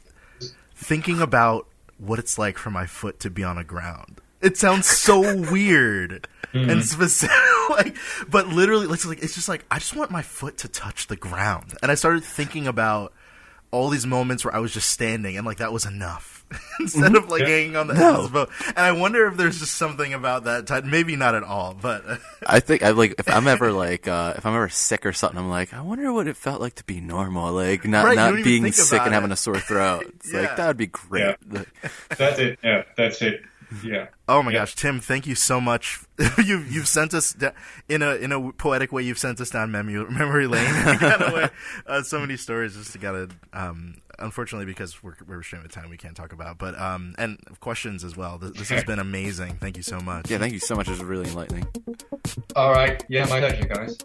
[0.74, 1.68] thinking about
[2.00, 4.22] what it's like for my foot to be on a ground.
[4.42, 5.20] It sounds so
[5.52, 6.68] weird mm-hmm.
[6.68, 7.36] and specific,
[7.70, 7.96] like,
[8.28, 11.16] but literally, it's like it's just like I just want my foot to touch the
[11.16, 13.14] ground, and I started thinking about
[13.72, 16.46] all these moments where I was just standing and like that was enough
[16.80, 17.16] instead mm-hmm.
[17.16, 17.48] of like yeah.
[17.48, 18.16] hanging on the no.
[18.16, 18.50] of the boat.
[18.68, 20.84] And I wonder if there's just something about that type.
[20.84, 22.04] Maybe not at all, but
[22.46, 25.38] I think I like if I'm ever like uh, if I'm ever sick or something,
[25.38, 28.44] I'm like I wonder what it felt like to be normal, like not right, not
[28.44, 30.06] being sick and having a sore throat.
[30.20, 30.42] It's yeah.
[30.42, 31.36] like that would be great.
[31.52, 31.64] Yeah.
[32.10, 32.60] that's it.
[32.64, 33.42] Yeah, that's it.
[33.84, 34.08] Yeah.
[34.30, 34.60] Oh my yeah.
[34.60, 35.00] gosh, Tim!
[35.00, 36.02] Thank you so much.
[36.46, 37.36] you've you've sent us
[37.88, 39.02] in a in a poetic way.
[39.02, 40.68] You've sent us down memory memory lane.
[41.88, 42.76] uh, so many stories.
[42.76, 43.30] Just gotta.
[43.54, 46.60] Um, unfortunately, because we're we're restrained with time, we can't talk about.
[46.60, 48.38] But um, and questions as well.
[48.38, 49.56] This, this has been amazing.
[49.56, 50.30] Thank you so much.
[50.30, 50.88] Yeah, thank you so much.
[50.88, 51.66] It was really enlightening.
[52.56, 53.04] All right.
[53.10, 53.98] Yeah, my pleasure, guys.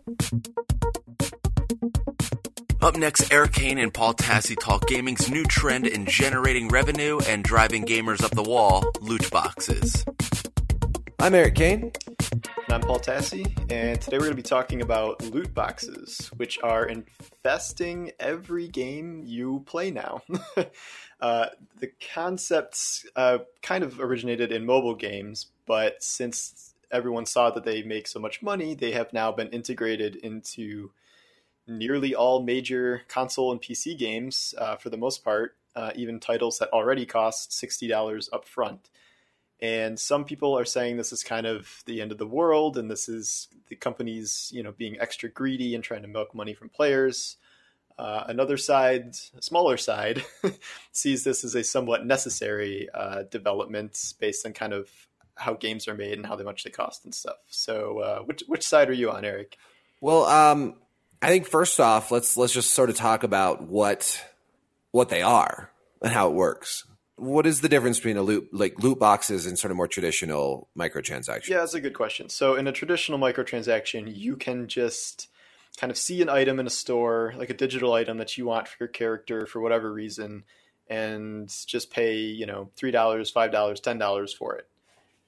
[2.84, 7.42] Up next, Erik Kain and Paul Tassi talk gaming's new trend in generating revenue and
[7.42, 10.04] driving gamers up the wall loot boxes.
[11.18, 11.92] I'm Erik Kain.
[12.30, 16.58] And I'm Paul Tassi, and today we're going to be talking about loot boxes, which
[16.62, 20.20] are infesting every game you play now.
[21.22, 21.46] uh,
[21.80, 27.82] the concepts uh, kind of originated in mobile games, but since everyone saw that they
[27.82, 30.90] make so much money, they have now been integrated into
[31.66, 36.58] nearly all major console and PC games uh, for the most part, uh, even titles
[36.58, 38.90] that already cost $60 up front.
[39.60, 42.90] And some people are saying this is kind of the end of the world, and
[42.90, 46.68] this is the companies, you know, being extra greedy and trying to milk money from
[46.68, 47.36] players.
[47.96, 50.22] Uh, another side, smaller side,
[50.92, 54.90] sees this as a somewhat necessary uh, development based on kind of
[55.36, 57.38] how games are made and how much they cost and stuff.
[57.48, 59.56] So, uh, which which side are you on, Erik?
[60.00, 60.74] Well, um,
[61.24, 64.22] I think first off, let's let's just sort of talk about what
[64.90, 65.70] what they are
[66.02, 66.84] and how it works.
[67.16, 70.68] What is the difference between a loot like loot boxes and sort of more traditional
[70.78, 71.48] microtransactions?
[71.48, 72.28] Yeah, that's a good question.
[72.28, 75.28] So in a traditional microtransaction, you can just
[75.78, 78.68] kind of see an item in a store, like a digital item that you want
[78.68, 80.44] for your character for whatever reason,
[80.90, 84.68] and just pay, you know, three dollars, five dollars, ten dollars for it.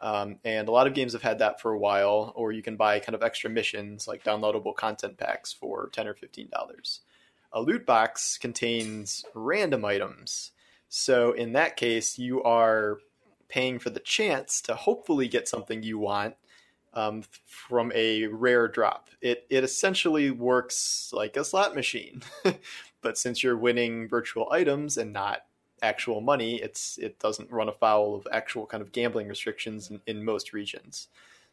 [0.01, 2.77] Um, and a lot of games have had that for a while, or you can
[2.77, 7.01] buy kind of extra missions like downloadable content packs for ten or fifteen dollars.
[7.53, 10.53] A loot box contains random items,
[10.89, 12.99] so in that case, you are
[13.49, 16.35] paying for the chance to hopefully get something you want
[16.93, 19.09] um, from a rare drop.
[19.21, 22.23] It it essentially works like a slot machine,
[23.01, 25.43] but since you're winning virtual items and not
[25.83, 30.25] actual money, it's it doesn't run afoul of actual kind of gambling restrictions in, in
[30.25, 31.09] most regions.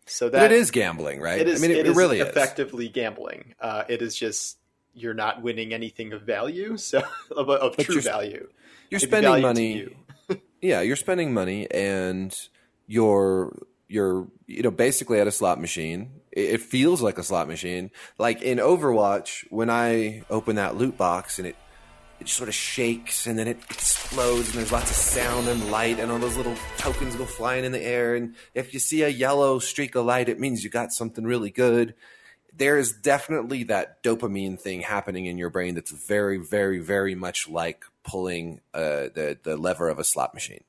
[0.05, 1.39] So that but it is gambling, right?
[1.39, 1.61] It is.
[1.63, 2.27] I mean, it, it is really is.
[2.27, 3.55] effectively gambling.
[3.59, 4.57] Uh, it is just
[4.93, 7.01] you're not winning anything of value, so
[7.35, 8.47] of, of true you're- value.
[8.89, 9.73] You're It'd spending value money.
[9.77, 9.95] you.
[10.61, 12.37] yeah, you're spending money, and
[12.87, 13.57] you're
[13.87, 16.11] you're you know basically at a slot machine.
[16.31, 17.89] It, it feels like a slot machine.
[18.19, 21.55] Like in Overwatch, when I open that loot box and it
[22.23, 25.99] it sort of shakes and then it explodes and there's lots of sound and light
[25.99, 28.15] and all those little tokens go flying in the air.
[28.15, 31.49] And if you see a yellow streak of light it means you got something really
[31.49, 31.95] good.
[32.55, 37.49] There is definitely that dopamine thing happening in your brain that's very very very much
[37.49, 40.63] like pulling uh, the the lever of a slot machine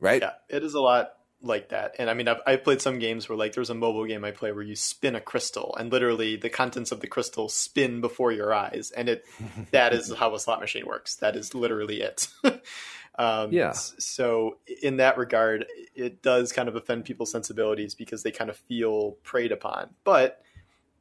[0.00, 0.22] right?
[0.22, 1.94] Yeah, it is a lot like that.
[1.98, 4.32] And I mean, I've, I've played some games where like there's a mobile game I
[4.32, 8.32] play where you spin a crystal and literally the contents of the crystal spin before
[8.32, 9.24] your eyes, and it
[9.70, 11.16] that is how a slot machine works.
[11.16, 12.28] That is literally it.
[13.18, 13.72] um, Yeah.
[13.72, 18.56] So in that regard, it does kind of offend people's sensibilities because they kind of
[18.56, 20.42] feel preyed upon, but.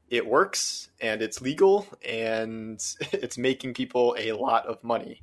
[0.10, 2.82] It works and it's legal and
[3.12, 5.22] it's making people a lot of money.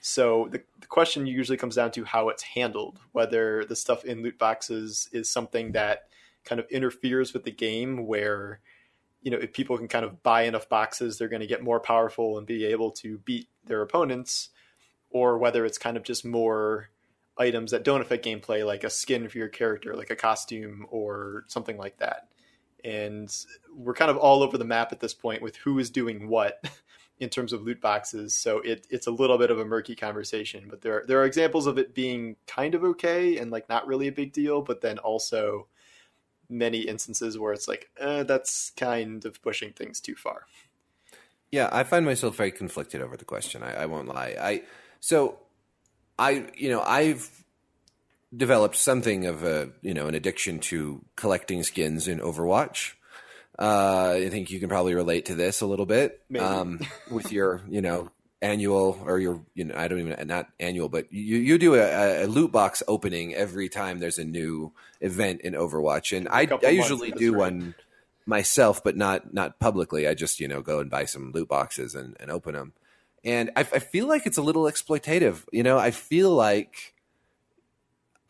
[0.00, 4.22] So the, the question usually comes down to how it's handled, whether the stuff in
[4.22, 6.08] loot boxes is something that
[6.44, 8.60] kind of interferes with the game where
[9.20, 11.78] you know if people can kind of buy enough boxes they're going to get more
[11.78, 14.48] powerful and be able to beat their opponents
[15.10, 16.88] or whether it's kind of just more
[17.38, 21.44] items that don't affect gameplay like a skin for your character like a costume or
[21.48, 22.28] something like that.
[22.84, 23.34] And
[23.74, 26.64] we're kind of all over the map at this point with who is doing what
[27.20, 28.34] in terms of loot boxes.
[28.34, 31.26] So it, it's a little bit of a murky conversation, but there are, there are
[31.26, 34.80] examples of it being kind of okay and like not really a big deal, but
[34.80, 35.66] then also
[36.48, 40.46] many instances where it's like uh, that's kind of pushing things too far.
[41.52, 43.62] Yeah, I find myself very conflicted over the question.
[43.62, 44.36] I, I won't lie.
[44.40, 44.62] I
[45.00, 45.38] so
[46.18, 47.44] I you know I've
[48.34, 52.94] developed something of a you know an addiction to collecting skins in Overwatch.
[53.60, 56.80] Uh, I think you can probably relate to this a little bit um,
[57.10, 58.10] with your you know
[58.42, 62.24] annual or your you know I don't even not annual, but you you do a,
[62.24, 66.70] a loot box opening every time there's a new event in Overwatch, and I I
[66.70, 67.38] usually do right.
[67.38, 67.74] one
[68.26, 70.08] myself, but not not publicly.
[70.08, 72.72] I just you know go and buy some loot boxes and, and open them,
[73.24, 75.44] and I, I feel like it's a little exploitative.
[75.52, 76.94] You know, I feel like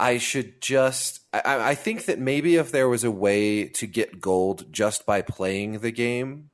[0.00, 1.20] I should just.
[1.32, 5.20] I, I think that maybe if there was a way to get gold just by
[5.22, 6.50] playing the game,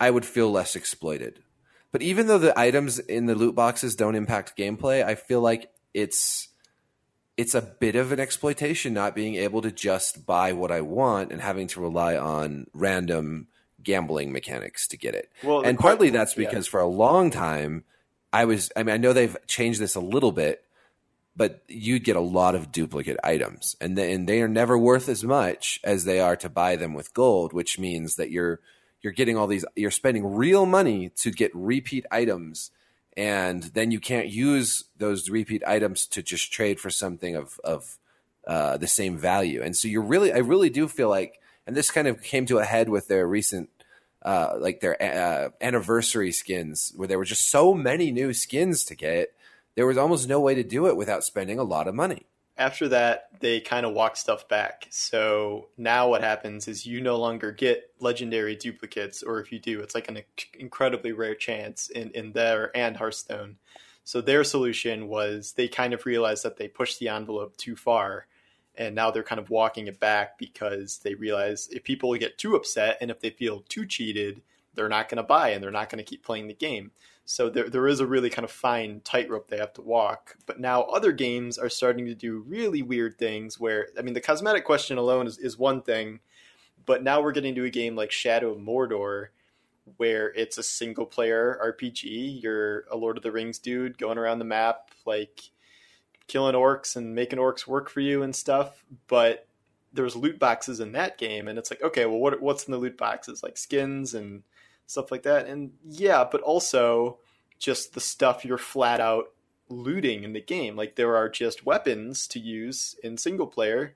[0.00, 1.40] I would feel less exploited.
[1.92, 5.70] But even though the items in the loot boxes don't impact gameplay, I feel like
[5.94, 6.48] it's
[7.36, 11.32] it's a bit of an exploitation not being able to just buy what I want
[11.32, 13.46] and having to rely on random
[13.82, 15.30] gambling mechanics to get it.
[15.42, 16.48] Well, and partly that's yeah.
[16.48, 17.84] because for a long time
[18.32, 20.64] I was I mean I know they've changed this a little bit,
[21.34, 25.08] but you'd get a lot of duplicate items and they, and they are never worth
[25.08, 28.60] as much as they are to buy them with gold, which means that you're
[29.00, 32.70] you're getting all these you're spending real money to get repeat items
[33.16, 37.98] and then you can't use those repeat items to just trade for something of of
[38.46, 39.62] uh, the same value.
[39.62, 42.58] And so you're really, I really do feel like, and this kind of came to
[42.58, 43.70] a head with their recent,
[44.22, 48.96] uh, like their uh, anniversary skins, where there were just so many new skins to
[48.96, 49.32] get.
[49.74, 52.26] There was almost no way to do it without spending a lot of money.
[52.58, 54.86] After that, they kind of walk stuff back.
[54.90, 59.80] So now what happens is you no longer get legendary duplicates, or if you do,
[59.80, 60.22] it's like an
[60.58, 63.56] incredibly rare chance in, in there and Hearthstone.
[64.04, 68.26] So their solution was they kind of realized that they pushed the envelope too far,
[68.74, 72.54] and now they're kind of walking it back because they realize if people get too
[72.54, 74.42] upset and if they feel too cheated,
[74.74, 76.90] they're not going to buy and they're not going to keep playing the game.
[77.24, 80.36] So there, there is a really kind of fine tightrope they have to walk.
[80.46, 84.20] But now other games are starting to do really weird things where, I mean, the
[84.20, 86.20] cosmetic question alone is, is one thing,
[86.84, 89.28] but now we're getting to a game like Shadow of Mordor
[89.96, 92.42] where it's a single player RPG.
[92.42, 95.50] You're a Lord of the Rings dude going around the map, like
[96.26, 98.84] killing orcs and making orcs work for you and stuff.
[99.08, 99.46] But
[99.92, 102.78] there's loot boxes in that game, and it's like, okay, well, what what's in the
[102.78, 103.42] loot boxes?
[103.42, 104.42] Like skins and
[104.92, 105.46] stuff like that.
[105.46, 107.18] And yeah, but also
[107.58, 109.26] just the stuff you're flat out
[109.68, 110.76] looting in the game.
[110.76, 113.94] Like there are just weapons to use in single player,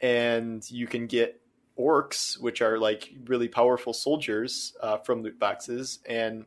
[0.00, 1.40] and you can get
[1.78, 6.00] orcs, which are like really powerful soldiers uh, from loot boxes.
[6.06, 6.46] And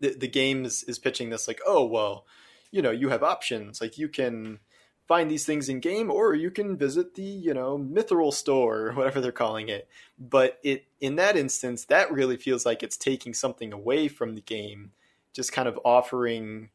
[0.00, 2.26] the, the game is, is pitching this like, oh, well,
[2.70, 3.80] you know, you have options.
[3.80, 4.58] Like you can
[5.06, 8.92] find these things in game, or you can visit the you know Mithril store or
[8.94, 9.88] whatever they're calling it.
[10.18, 14.40] But it in that instance, that really feels like it's taking something away from the
[14.40, 14.92] game,
[15.32, 16.70] just kind of offering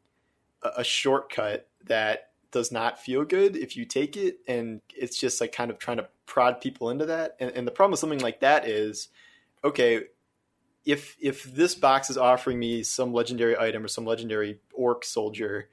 [0.62, 5.40] a, a shortcut that does not feel good if you take it, and it's just
[5.40, 7.36] like kind of trying to prod people into that.
[7.40, 9.08] And, and the problem with something like that is,
[9.64, 10.04] okay,
[10.84, 15.68] if if this box is offering me some legendary item or some legendary orc soldier,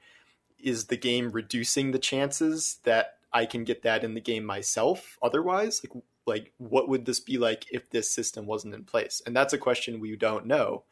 [0.62, 5.18] is the game reducing the chances that I can get that in the game myself?
[5.22, 9.22] Otherwise, like like what would this be like if this system wasn't in place?
[9.24, 10.84] And that's a question we don't know,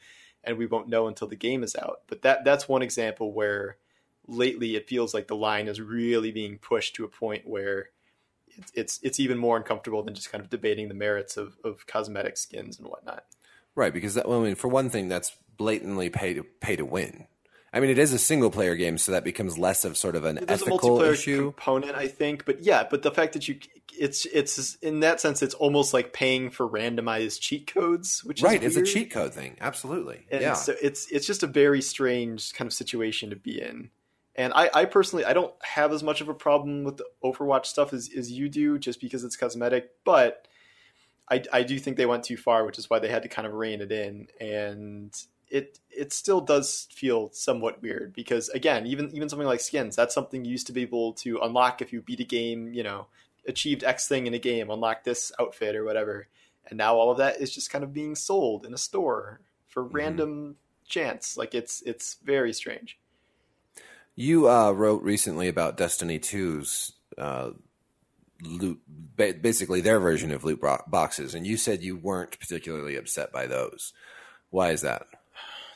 [0.42, 2.02] and we won't know until the game is out.
[2.06, 3.76] But that that's one example where
[4.26, 7.90] lately it feels like the line is really being pushed to a point where
[8.48, 11.86] it's it's, it's even more uncomfortable than just kind of debating the merits of, of
[11.86, 13.24] cosmetic skins and whatnot.
[13.74, 16.84] Right, because that, well, I mean, for one thing, that's blatantly pay to pay to
[16.84, 17.26] win.
[17.72, 20.24] I mean, it is a single player game, so that becomes less of sort of
[20.24, 21.52] an There's ethical a multiplayer issue.
[21.52, 23.58] component, I think, but yeah, but the fact that you
[23.98, 28.62] it's it's in that sense, it's almost like paying for randomized cheat codes, which right,
[28.62, 29.56] is it's a cheat code thing.
[29.60, 30.54] Absolutely, And yeah.
[30.54, 33.90] so it's it's just a very strange kind of situation to be in.
[34.34, 37.66] And I, I personally I don't have as much of a problem with the Overwatch
[37.66, 39.90] stuff as, as you do, just because it's cosmetic.
[40.04, 40.46] But
[41.30, 43.46] I, I do think they went too far, which is why they had to kind
[43.46, 44.28] of rein it in.
[44.38, 45.14] And
[45.48, 50.14] it it still does feel somewhat weird because again, even even something like skins, that's
[50.14, 53.06] something you used to be able to unlock if you beat a game, you know,
[53.46, 56.28] achieved X thing in a game, unlock this outfit or whatever.
[56.68, 59.84] And now all of that is just kind of being sold in a store for
[59.84, 61.36] random chance.
[61.36, 62.98] Like it's it's very strange.
[64.14, 67.50] You uh, wrote recently about Destiny 2's uh,
[68.42, 68.80] loot,
[69.14, 73.92] basically their version of loot boxes, and you said you weren't particularly upset by those.
[74.48, 75.06] Why is that?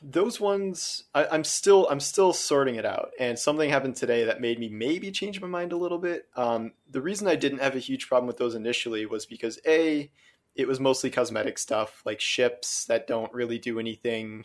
[0.03, 3.11] Those ones I, i'm still i'm still sorting it out.
[3.19, 6.27] And something happened today that made me maybe change my mind a little bit.
[6.37, 10.11] Um, the reason i didn't have a huge problem with those initially was because a
[10.55, 14.45] it was mostly cosmetic stuff like ships that don't really do anything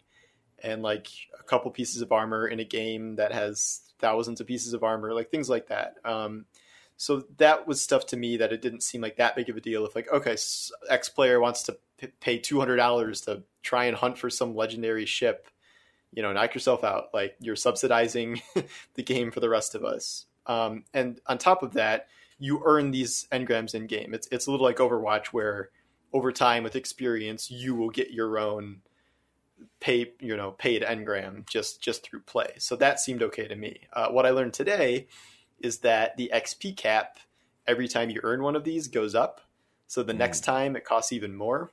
[0.63, 1.07] and like
[1.39, 5.13] a couple pieces of armor in a game that has thousands of pieces of armor
[5.13, 5.95] like things like that.
[6.03, 6.45] Um,
[6.97, 9.61] so that was stuff to me that it didn't seem like that big of a
[9.61, 10.35] deal if like okay
[10.89, 11.77] x player wants to
[12.19, 15.49] pay $200 to try and hunt for some legendary ship
[16.15, 17.09] you know knock yourself out.
[17.13, 18.41] Like you're subsidizing
[18.95, 20.25] the game for the rest of us.
[20.47, 24.51] Um, and on top of that you earn these engrams in game it's, it's a
[24.51, 25.69] little like overwatch where
[26.13, 28.81] over time with experience you will get your own
[29.79, 32.53] pay you know paid engram just just through play.
[32.57, 33.81] So that seemed okay to me.
[33.93, 35.07] Uh, what i learned today
[35.59, 37.17] is that the xp cap
[37.67, 39.41] every time you earn one of these goes up
[39.87, 40.45] so the next mm.
[40.45, 41.71] time it costs even more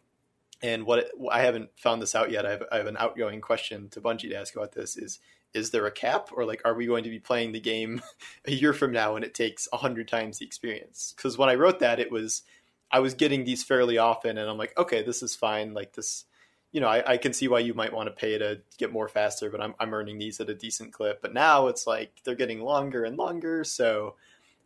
[0.62, 2.46] and what it, I haven't found this out yet.
[2.46, 5.18] I have, I have an outgoing question to Bungie to ask about this: is
[5.52, 8.00] is there a cap, or like are we going to be playing the game
[8.46, 11.12] a year from now and it takes a hundred times the experience?
[11.16, 12.42] Because when I wrote that, it was
[12.90, 15.74] I was getting these fairly often, and I'm like, okay, this is fine.
[15.74, 16.24] Like this,
[16.72, 19.08] you know, I, I can see why you might want to pay to get more
[19.08, 21.20] faster, but I'm I'm earning these at a decent clip.
[21.22, 24.14] But now it's like they're getting longer and longer, so.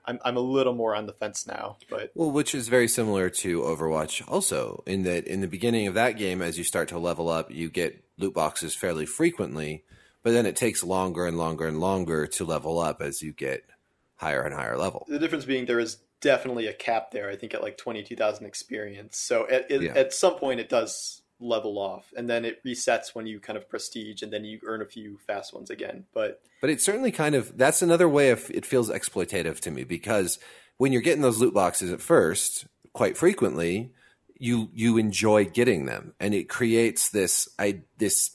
[0.09, 3.29] I'm, I'm a little more on the fence now, but Well, which is very similar
[3.29, 6.99] to Overwatch, also in that in the beginning of that game, as you start to
[7.01, 9.83] level up, you get loot boxes fairly frequently,
[10.23, 13.65] but then it takes longer and longer and longer to level up as you get
[14.15, 15.05] higher and higher level.
[15.09, 17.29] the difference being there is definitely a cap there.
[17.29, 19.19] I think at like twenty two thousand experience.
[19.19, 19.95] So at it, Yeah.
[19.97, 23.69] at some point it does level off, and then it resets when you kind of
[23.69, 26.05] prestige, and then you earn a few fast ones again.
[26.15, 29.85] But But it certainly kind of that's another way of it feels exploitative to me
[29.85, 30.39] because
[30.79, 33.93] when you're getting those loot boxes at first, quite frequently,
[34.39, 38.33] you you enjoy getting them, and it creates this I this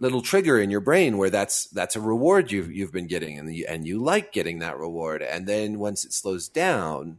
[0.00, 3.54] little trigger in your brain where that's that's a reward you've you've been getting, and
[3.54, 7.18] you, and you like getting that reward, and then once it slows down,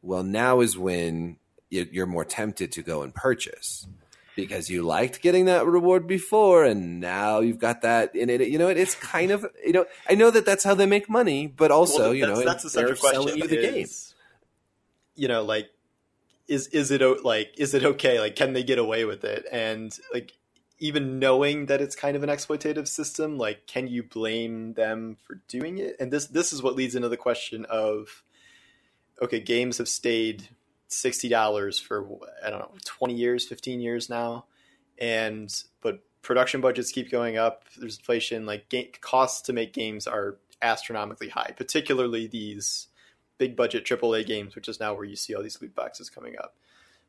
[0.00, 1.36] well, now is when
[1.70, 3.86] you- you're more tempted to go and purchase
[4.36, 8.58] because you liked getting that reward before and now you've got that in it you
[8.58, 11.70] know it's kind of you know i know that that's how they make money but
[11.70, 13.38] also Well, you know that's, the central selling question.
[13.38, 13.86] you the game
[15.16, 15.70] You know, like
[16.48, 18.20] is is it like is it okay?
[18.20, 19.46] Like, can they get away with it?
[19.50, 20.32] And like,
[20.78, 25.40] even knowing that it's kind of an exploitative system, like, can you blame them for
[25.48, 25.96] doing it?
[26.00, 28.24] And this this is what leads into the question of,
[29.22, 30.48] okay, games have stayed
[30.94, 32.06] sixty dollars for
[32.44, 34.46] I don't know twenty years, fifteen years now,
[34.98, 37.64] and but production budgets keep going up.
[37.76, 38.46] There's inflation.
[38.46, 42.88] Like game, costs to make games are astronomically high, particularly these
[43.38, 46.36] big budget AAA games, which is now where you see all these loot boxes coming
[46.38, 46.56] up.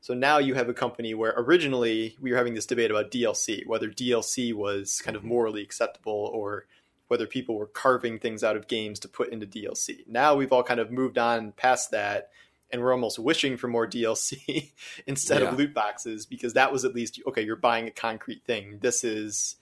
[0.01, 3.65] So now you have a company where originally we were having this debate about DLC,
[3.65, 5.29] whether DLC was kind of mm-hmm.
[5.29, 6.67] morally acceptable or
[7.07, 10.07] whether people were carving things out of games to put into DLC.
[10.07, 12.29] Now we've all kind of moved on past that
[12.76, 14.71] and we're almost wishing for more DLC
[15.07, 15.49] instead Yeah.
[15.49, 18.80] of loot boxes because that was at least okay, you're buying a concrete thing.
[18.82, 19.55] This is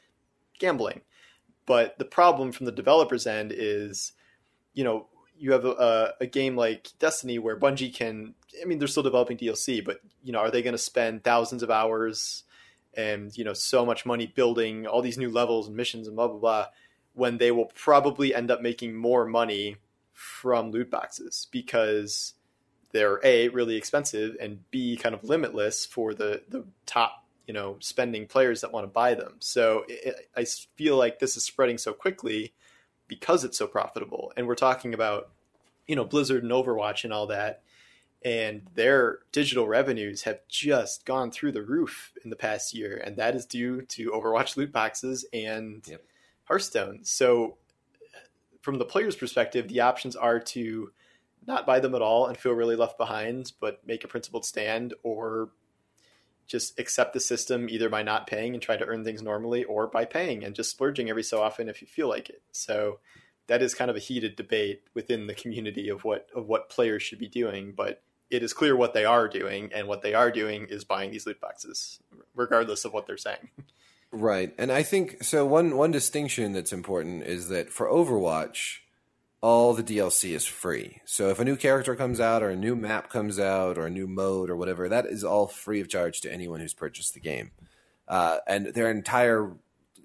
[0.60, 1.02] gambling.
[1.68, 4.14] But the problem from the developer's end is,
[4.74, 5.08] you know,
[5.38, 9.38] you have a, a game like Destiny where Bungie can, I mean, they're still developing
[9.38, 12.44] DLC, but, you know, are they going to spend thousands of hours
[12.96, 16.28] and, you know, so much money building all these new levels and missions and blah,
[16.28, 16.66] blah, blah,
[17.14, 19.78] when they will probably end up making more money
[20.12, 22.34] from loot boxes because
[22.94, 27.76] they're A, really expensive, and B, kind of limitless for the, the top you know
[27.80, 29.36] spending players that want to buy them.
[29.40, 32.54] So it, I feel like this is spreading so quickly
[33.08, 35.32] because it's so profitable, and we're talking about
[35.88, 37.64] you know Blizzard and Overwatch and all that,
[38.24, 43.18] and their digital revenues have just gone through the roof in the past year, and
[43.18, 46.02] that is due to Overwatch loot boxes and Yep.
[46.46, 47.00] Hearthstone.
[47.04, 47.58] So
[48.62, 50.92] from the player's perspective, the options are to
[51.48, 54.94] not buy them at all and feel really left behind, but make a principled stand
[55.04, 55.50] or
[56.46, 59.88] just accept the system either by not paying and try to earn things normally or
[59.88, 62.42] by paying and just splurging every so often if you feel like it.
[62.52, 63.00] So
[63.48, 67.04] that is kind of a heated debate within the community of what of what players
[67.04, 70.32] should be doing, but it is clear what they are doing and what they are
[70.32, 72.00] doing is buying these loot boxes
[72.36, 73.50] regardless of what they're saying.
[74.12, 74.54] Right.
[74.58, 78.80] And I think so one one distinction that's important is that for Overwatch
[79.44, 81.02] all the DLC is free.
[81.04, 83.90] So if a new character comes out or a new map comes out or a
[83.90, 87.20] new mode or whatever, that is all free of charge to anyone who's purchased the
[87.20, 87.52] game.
[88.08, 89.52] Uh, and their entire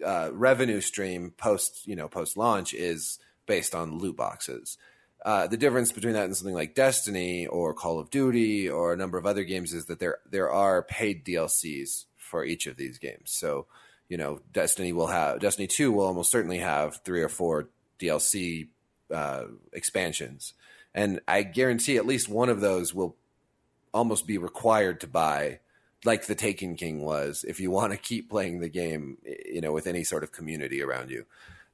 [0.05, 4.77] uh, revenue stream post you know post launch is based on loot boxes.
[5.25, 8.97] Uh, the difference between that and something like Destiny or Call of Duty or a
[8.97, 12.99] number of other games is that there there are paid DLCs for each of these
[12.99, 13.31] games.
[13.31, 13.67] So
[14.09, 17.69] you know, Destiny will have Destiny Two will almost certainly have three or four
[18.01, 18.67] DLC
[19.13, 20.55] uh, expansions,
[20.95, 23.17] and I guarantee at least one of those will
[23.95, 25.61] almost be required to buy,
[26.05, 29.73] like the Taken King was, if you want to keep playing the game, you know,
[29.73, 31.25] with any sort of community around you.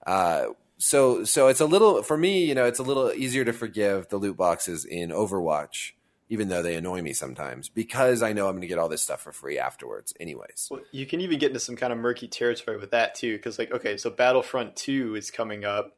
[0.07, 0.47] Uh,
[0.79, 4.09] so, so it's a little for me, you know, it's a little easier to forgive
[4.09, 5.93] the loot boxes in Overwatch,
[6.29, 9.03] even though they annoy me sometimes, because I know I'm going to get all this
[9.03, 10.69] stuff for free afterwards, anyways.
[10.71, 13.59] Well, you can even get into some kind of murky territory with that too, because
[13.59, 15.97] like, okay, so Battlefront Two is coming up,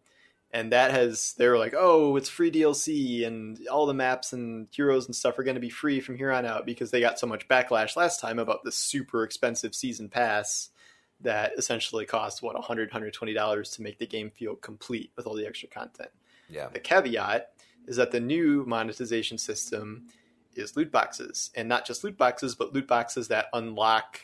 [0.57, 5.05] and that has they're like, oh, it's free DLC, and all the maps and heroes
[5.05, 7.27] and stuff are going to be free from here on out because they got so
[7.27, 10.71] much backlash last time about the super expensive season pass
[11.21, 15.35] that essentially costs what 100 120 dollars to make the game feel complete with all
[15.35, 16.09] the extra content.
[16.49, 16.69] Yeah.
[16.73, 17.51] The caveat
[17.87, 20.07] is that the new monetization system
[20.55, 24.23] is loot boxes, and not just loot boxes, but loot boxes that unlock.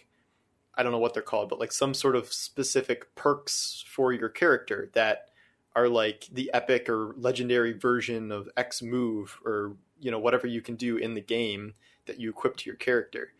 [0.74, 4.30] I don't know what they're called, but like some sort of specific perks for your
[4.30, 5.28] character that
[5.74, 10.60] are like the epic or legendary version of X move or you know whatever you
[10.60, 11.74] can do in the game
[12.06, 13.32] that you equip to your character.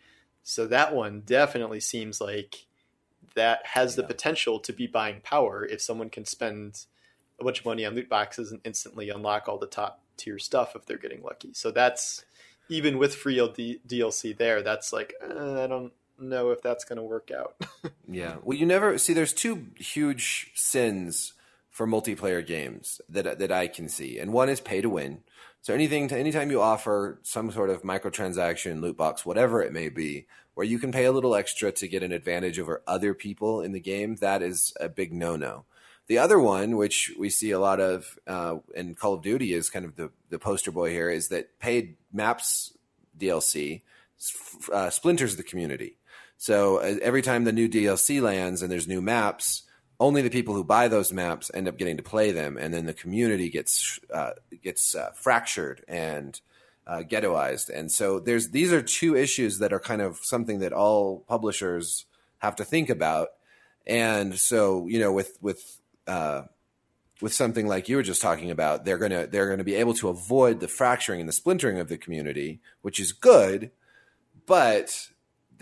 [0.43, 2.67] So that one definitely seems like
[3.35, 6.85] that has the potential to be buying power if someone can spend
[7.41, 10.77] a bunch of money on loot boxes and instantly unlock all the top tier stuff
[10.77, 11.51] if they're getting lucky.
[11.53, 12.25] So that's
[12.69, 16.99] even with free LD DLC there, that's like uh, I don't know if that's going
[16.99, 17.57] to work out.
[18.09, 18.37] Yeah.
[18.43, 19.15] Well, you never see.
[19.15, 21.33] There's two huge sins
[21.73, 25.25] for multiplayer games that that I can see, and one is pay to win.
[25.63, 29.89] So anything, to, anytime you offer some sort of microtransaction, loot box, whatever it may
[29.89, 33.63] be, where you can pay a little extra to get an advantage over other people
[33.63, 35.65] in the game, that is a big no-no.
[36.09, 39.71] The other one, which we see a lot of uh, in Call of Duty, is
[39.71, 42.77] kind of the the poster boy here, is that paid maps
[43.19, 43.83] DLC
[44.73, 45.97] uh, splinters the community.
[46.37, 49.63] So uh, every time the new DLC lands and there's new maps,
[50.03, 52.87] only the people who buy those maps end up getting to play them, and then
[52.87, 56.41] the community gets uh, gets uh, fractured and
[56.87, 57.71] uh, ghettoized.
[57.71, 62.07] And so there's these are two issues that are kind of something that all publishers
[62.39, 63.29] have to think about.
[63.87, 66.43] And so you know, with with uh,
[67.21, 70.09] with something like you were just talking about, they're gonna they're gonna be able to
[70.09, 73.71] avoid the fracturing and the splintering of the community, which is good,
[74.47, 75.09] but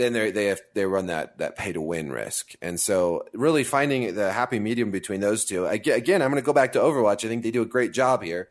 [0.01, 3.64] then they they have they run that that pay to win risk, and so really
[3.64, 5.66] finding the happy medium between those two.
[5.66, 7.24] Again, I'm going to go back to Overwatch.
[7.24, 8.48] I think they do a great job here.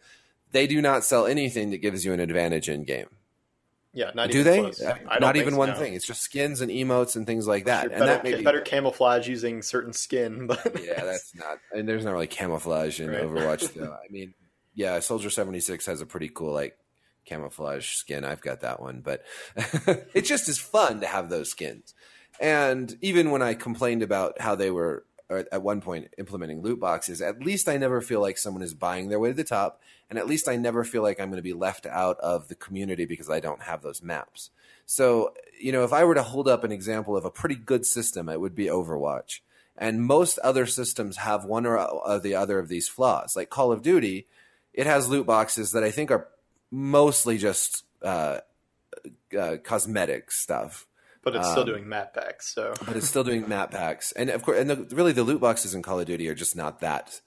[0.52, 3.08] They do not sell anything that gives you an advantage in game.
[3.94, 5.20] yeah, not do even they?
[5.20, 5.94] don't even one thing.
[5.94, 7.84] It's just skins and emotes and things like that.
[7.86, 11.58] And better, that may be, better camouflage using certain skin, but yeah, that's not.
[11.72, 13.24] And there's not really camouflage in Right.
[13.24, 13.92] Overwatch, though.
[14.04, 14.34] I mean,
[14.76, 16.78] yeah, Soldier seventy six has a pretty cool like
[17.30, 18.26] camouflage skin.
[18.26, 19.24] I've got that one, but
[20.14, 21.94] it just is fun to have those skins.
[22.40, 26.80] And even when I complained about how they were or at one point implementing loot
[26.80, 29.80] boxes, at least I never feel like someone is buying their way to the top,
[30.10, 32.56] and at least I never feel like I'm going to be left out of the
[32.56, 34.50] community because I don't have those maps.
[34.88, 37.86] So, you know, if I were to hold up an example of a pretty good
[37.86, 39.42] system, it would be Overwatch.
[39.78, 43.36] And most other systems have one or uh, the other of these flaws.
[43.36, 44.28] Like Call of Duty,
[44.74, 46.28] it has loot boxes that I think are
[46.72, 48.40] mostly just uh,
[49.38, 50.86] uh, cosmetic stuff.
[51.22, 52.74] But it's still um, doing map packs, so.
[52.86, 55.76] but it's still doing map packs, and of course, and the, really the loot boxes
[55.76, 57.20] in Call of Duty are just not that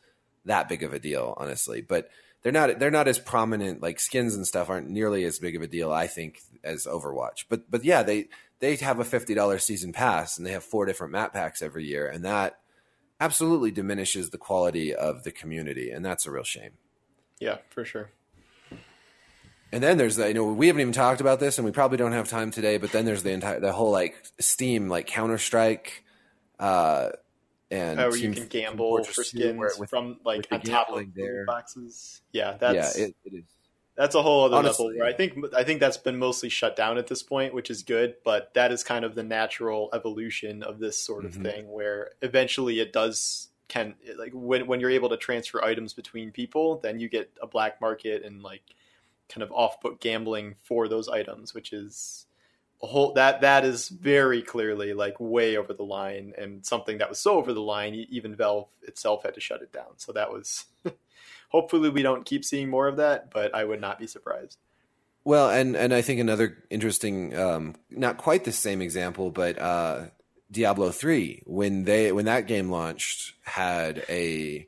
[0.47, 1.83] that big of a deal, honestly.
[1.83, 2.09] But
[2.43, 3.83] they're not they're not as prominent.
[3.83, 7.45] Like skins and stuff aren't nearly as big of a deal, I think, as Overwatch.
[7.51, 8.29] But but yeah, they
[8.61, 11.85] they have a fifty dollars season pass, and they have four different map packs every
[11.85, 12.59] year, and that
[13.21, 16.73] absolutely diminishes the quality of the community, and that's a real shame.
[17.39, 18.11] Yeah, for sure.
[19.73, 21.97] And then there's the, you know we haven't even talked about this, and we probably
[21.97, 22.77] don't have time today.
[22.77, 26.05] But then there's the entire the whole like Steam like Counter Strike,
[26.59, 27.11] uh,
[27.71, 31.47] and oh, you can gamble for skins with, from like on top of there.
[31.47, 32.21] boxes.
[32.33, 33.45] Yeah, that's yeah, it, it is.
[33.97, 35.01] That's a whole other Honestly, level.
[35.01, 37.83] Where I think I think that's been mostly shut down at this point, which is
[37.83, 38.17] good.
[38.25, 41.43] But that is kind of the natural evolution of this sort of mm-hmm.
[41.45, 46.31] thing, where eventually it does can like when when you're able to transfer items between
[46.31, 48.63] people, then you get a black market and like
[49.33, 52.27] kind of off-book gambling for those items, which is
[52.83, 57.09] a whole that that is very clearly like way over the line and something that
[57.09, 59.99] was so over the line even Valve itself had to shut it down.
[59.99, 60.65] So that was
[61.49, 64.59] hopefully we don't keep seeing more of that, but I would not be surprised.
[65.25, 70.07] Well, and and I think another interesting, um, not quite the same example, but uh,
[70.51, 74.67] Diablo three when they when that game launched had a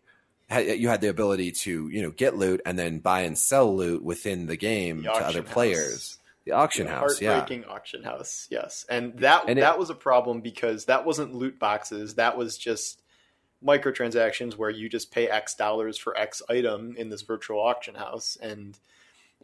[0.58, 4.02] you had the ability to you know get loot and then buy and sell loot
[4.02, 5.52] within the game the to other house.
[5.52, 6.18] players.
[6.44, 7.68] The auction the house, heartbreaking yeah.
[7.68, 11.58] auction house, yes, and that and that it, was a problem because that wasn't loot
[11.58, 12.16] boxes.
[12.16, 13.00] That was just
[13.64, 18.36] microtransactions where you just pay X dollars for X item in this virtual auction house.
[18.40, 18.78] And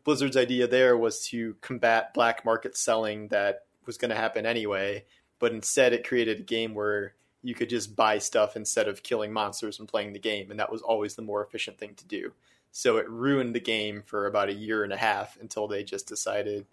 [0.04, 5.04] Blizzard's idea there was to combat black market selling that was going to happen anyway,
[5.38, 9.32] but instead it created a game where you could just buy stuff instead of killing
[9.32, 12.32] monsters and playing the game, and that was always the more efficient thing to do.
[12.72, 16.06] So it ruined the game for about a year and a half until they just
[16.06, 16.66] decided,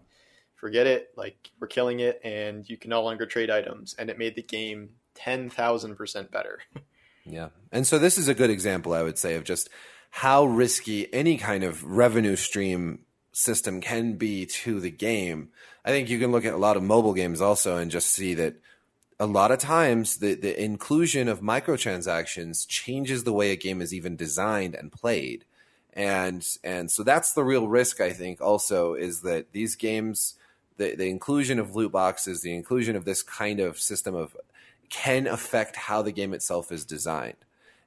[0.54, 4.18] forget it, like we're killing it, and you can no longer trade items, and it
[4.18, 6.60] made the game ten thousand percent better.
[7.24, 9.68] yeah, and so this is a good example, I would say, of just
[10.10, 13.00] how risky any kind of revenue stream
[13.32, 15.50] system can be to the game.
[15.84, 18.34] I think you can look at a lot of mobile games also and just see
[18.34, 18.56] that
[19.20, 23.92] a lot of times the, the inclusion of microtransactions changes the way a game is
[23.92, 25.44] even designed and played.
[25.92, 30.34] And and so that's the real risk i think also is that these games
[30.76, 34.36] the, the inclusion of loot boxes the inclusion of this kind of system of
[34.90, 37.36] can affect how the game itself is designed.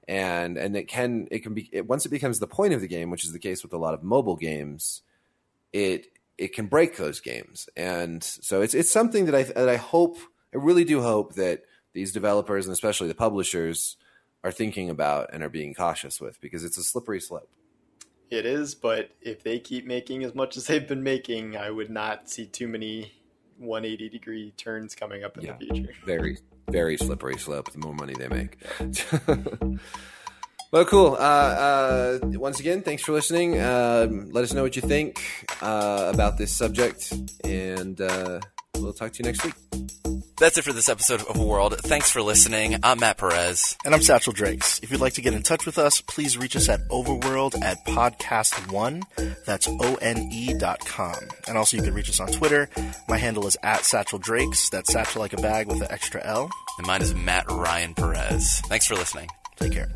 [0.08, 2.88] And and it can it can be it, once it becomes the point of the
[2.88, 5.02] game which is the case with a lot of mobile games
[5.72, 7.70] it it can break those games.
[7.78, 10.18] And so it's it's something that i that i hope
[10.54, 11.64] I really do hope that
[11.94, 13.98] these developers and especially the publishers
[14.44, 17.50] are thinking about and are being cautious with because it's a slippery slope.
[18.30, 21.90] It is, but if they keep making as much as they've been making, I would
[21.90, 23.12] not see too many
[23.58, 25.94] 180 degree turns coming up in yeah, the future.
[26.06, 26.38] Very,
[26.70, 28.58] very slippery slope the more money they make.
[30.72, 31.18] well, cool.
[31.20, 33.58] Uh, uh, once again, thanks for listening.
[33.58, 35.22] Uh, let us know what you think
[35.62, 37.14] uh, about this subject,
[37.44, 38.40] and uh,
[38.78, 40.21] we'll talk to you next week.
[40.42, 41.78] That's it for this episode of World.
[41.82, 42.80] Thanks for listening.
[42.82, 43.78] I'm Matt Perez.
[43.86, 44.80] And I'm Satchell Drakes.
[44.80, 47.86] If you'd like to get in touch with us, please reach us at overworld at
[47.86, 49.04] podcast one.
[49.46, 51.14] That's O-N-E dot com.
[51.48, 52.72] And also you can reach us on Twitter.
[53.08, 54.72] My handle is at Satchell Drakes.
[54.72, 56.50] That's Satchel like a bag with an extra L.
[56.80, 58.62] And mine is Matt Ryan Perez.
[58.62, 59.30] Thanks for listening.
[59.58, 59.92] Take care.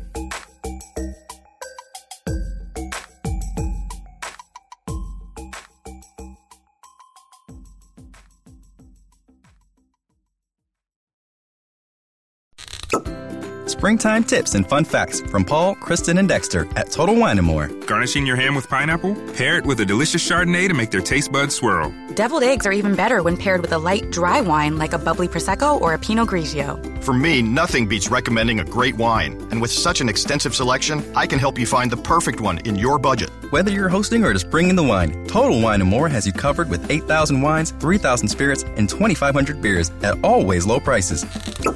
[13.86, 17.68] Springtime tips and fun facts from Paul, Kristen, and Dexter at Total Wine & More.
[17.86, 19.14] Garnishing your ham with pineapple?
[19.34, 21.94] Pair it with a delicious Chardonnay to make their taste buds swirl.
[22.14, 25.28] Deviled eggs are even better when paired with a light, dry wine like a bubbly
[25.28, 27.00] Prosecco or a Pinot Grigio.
[27.04, 29.40] For me, nothing beats recommending a great wine.
[29.52, 32.74] And with such an extensive selection, I can help you find the perfect one in
[32.74, 33.30] your budget.
[33.50, 36.68] Whether you're hosting or just bringing the wine, Total Wine & More has you covered
[36.68, 41.24] with 8,000 wines, 3,000 spirits, and 2,500 beers at always low prices.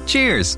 [0.05, 0.57] Cheers!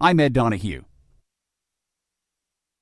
[0.00, 0.87] I'm Ed Donahue.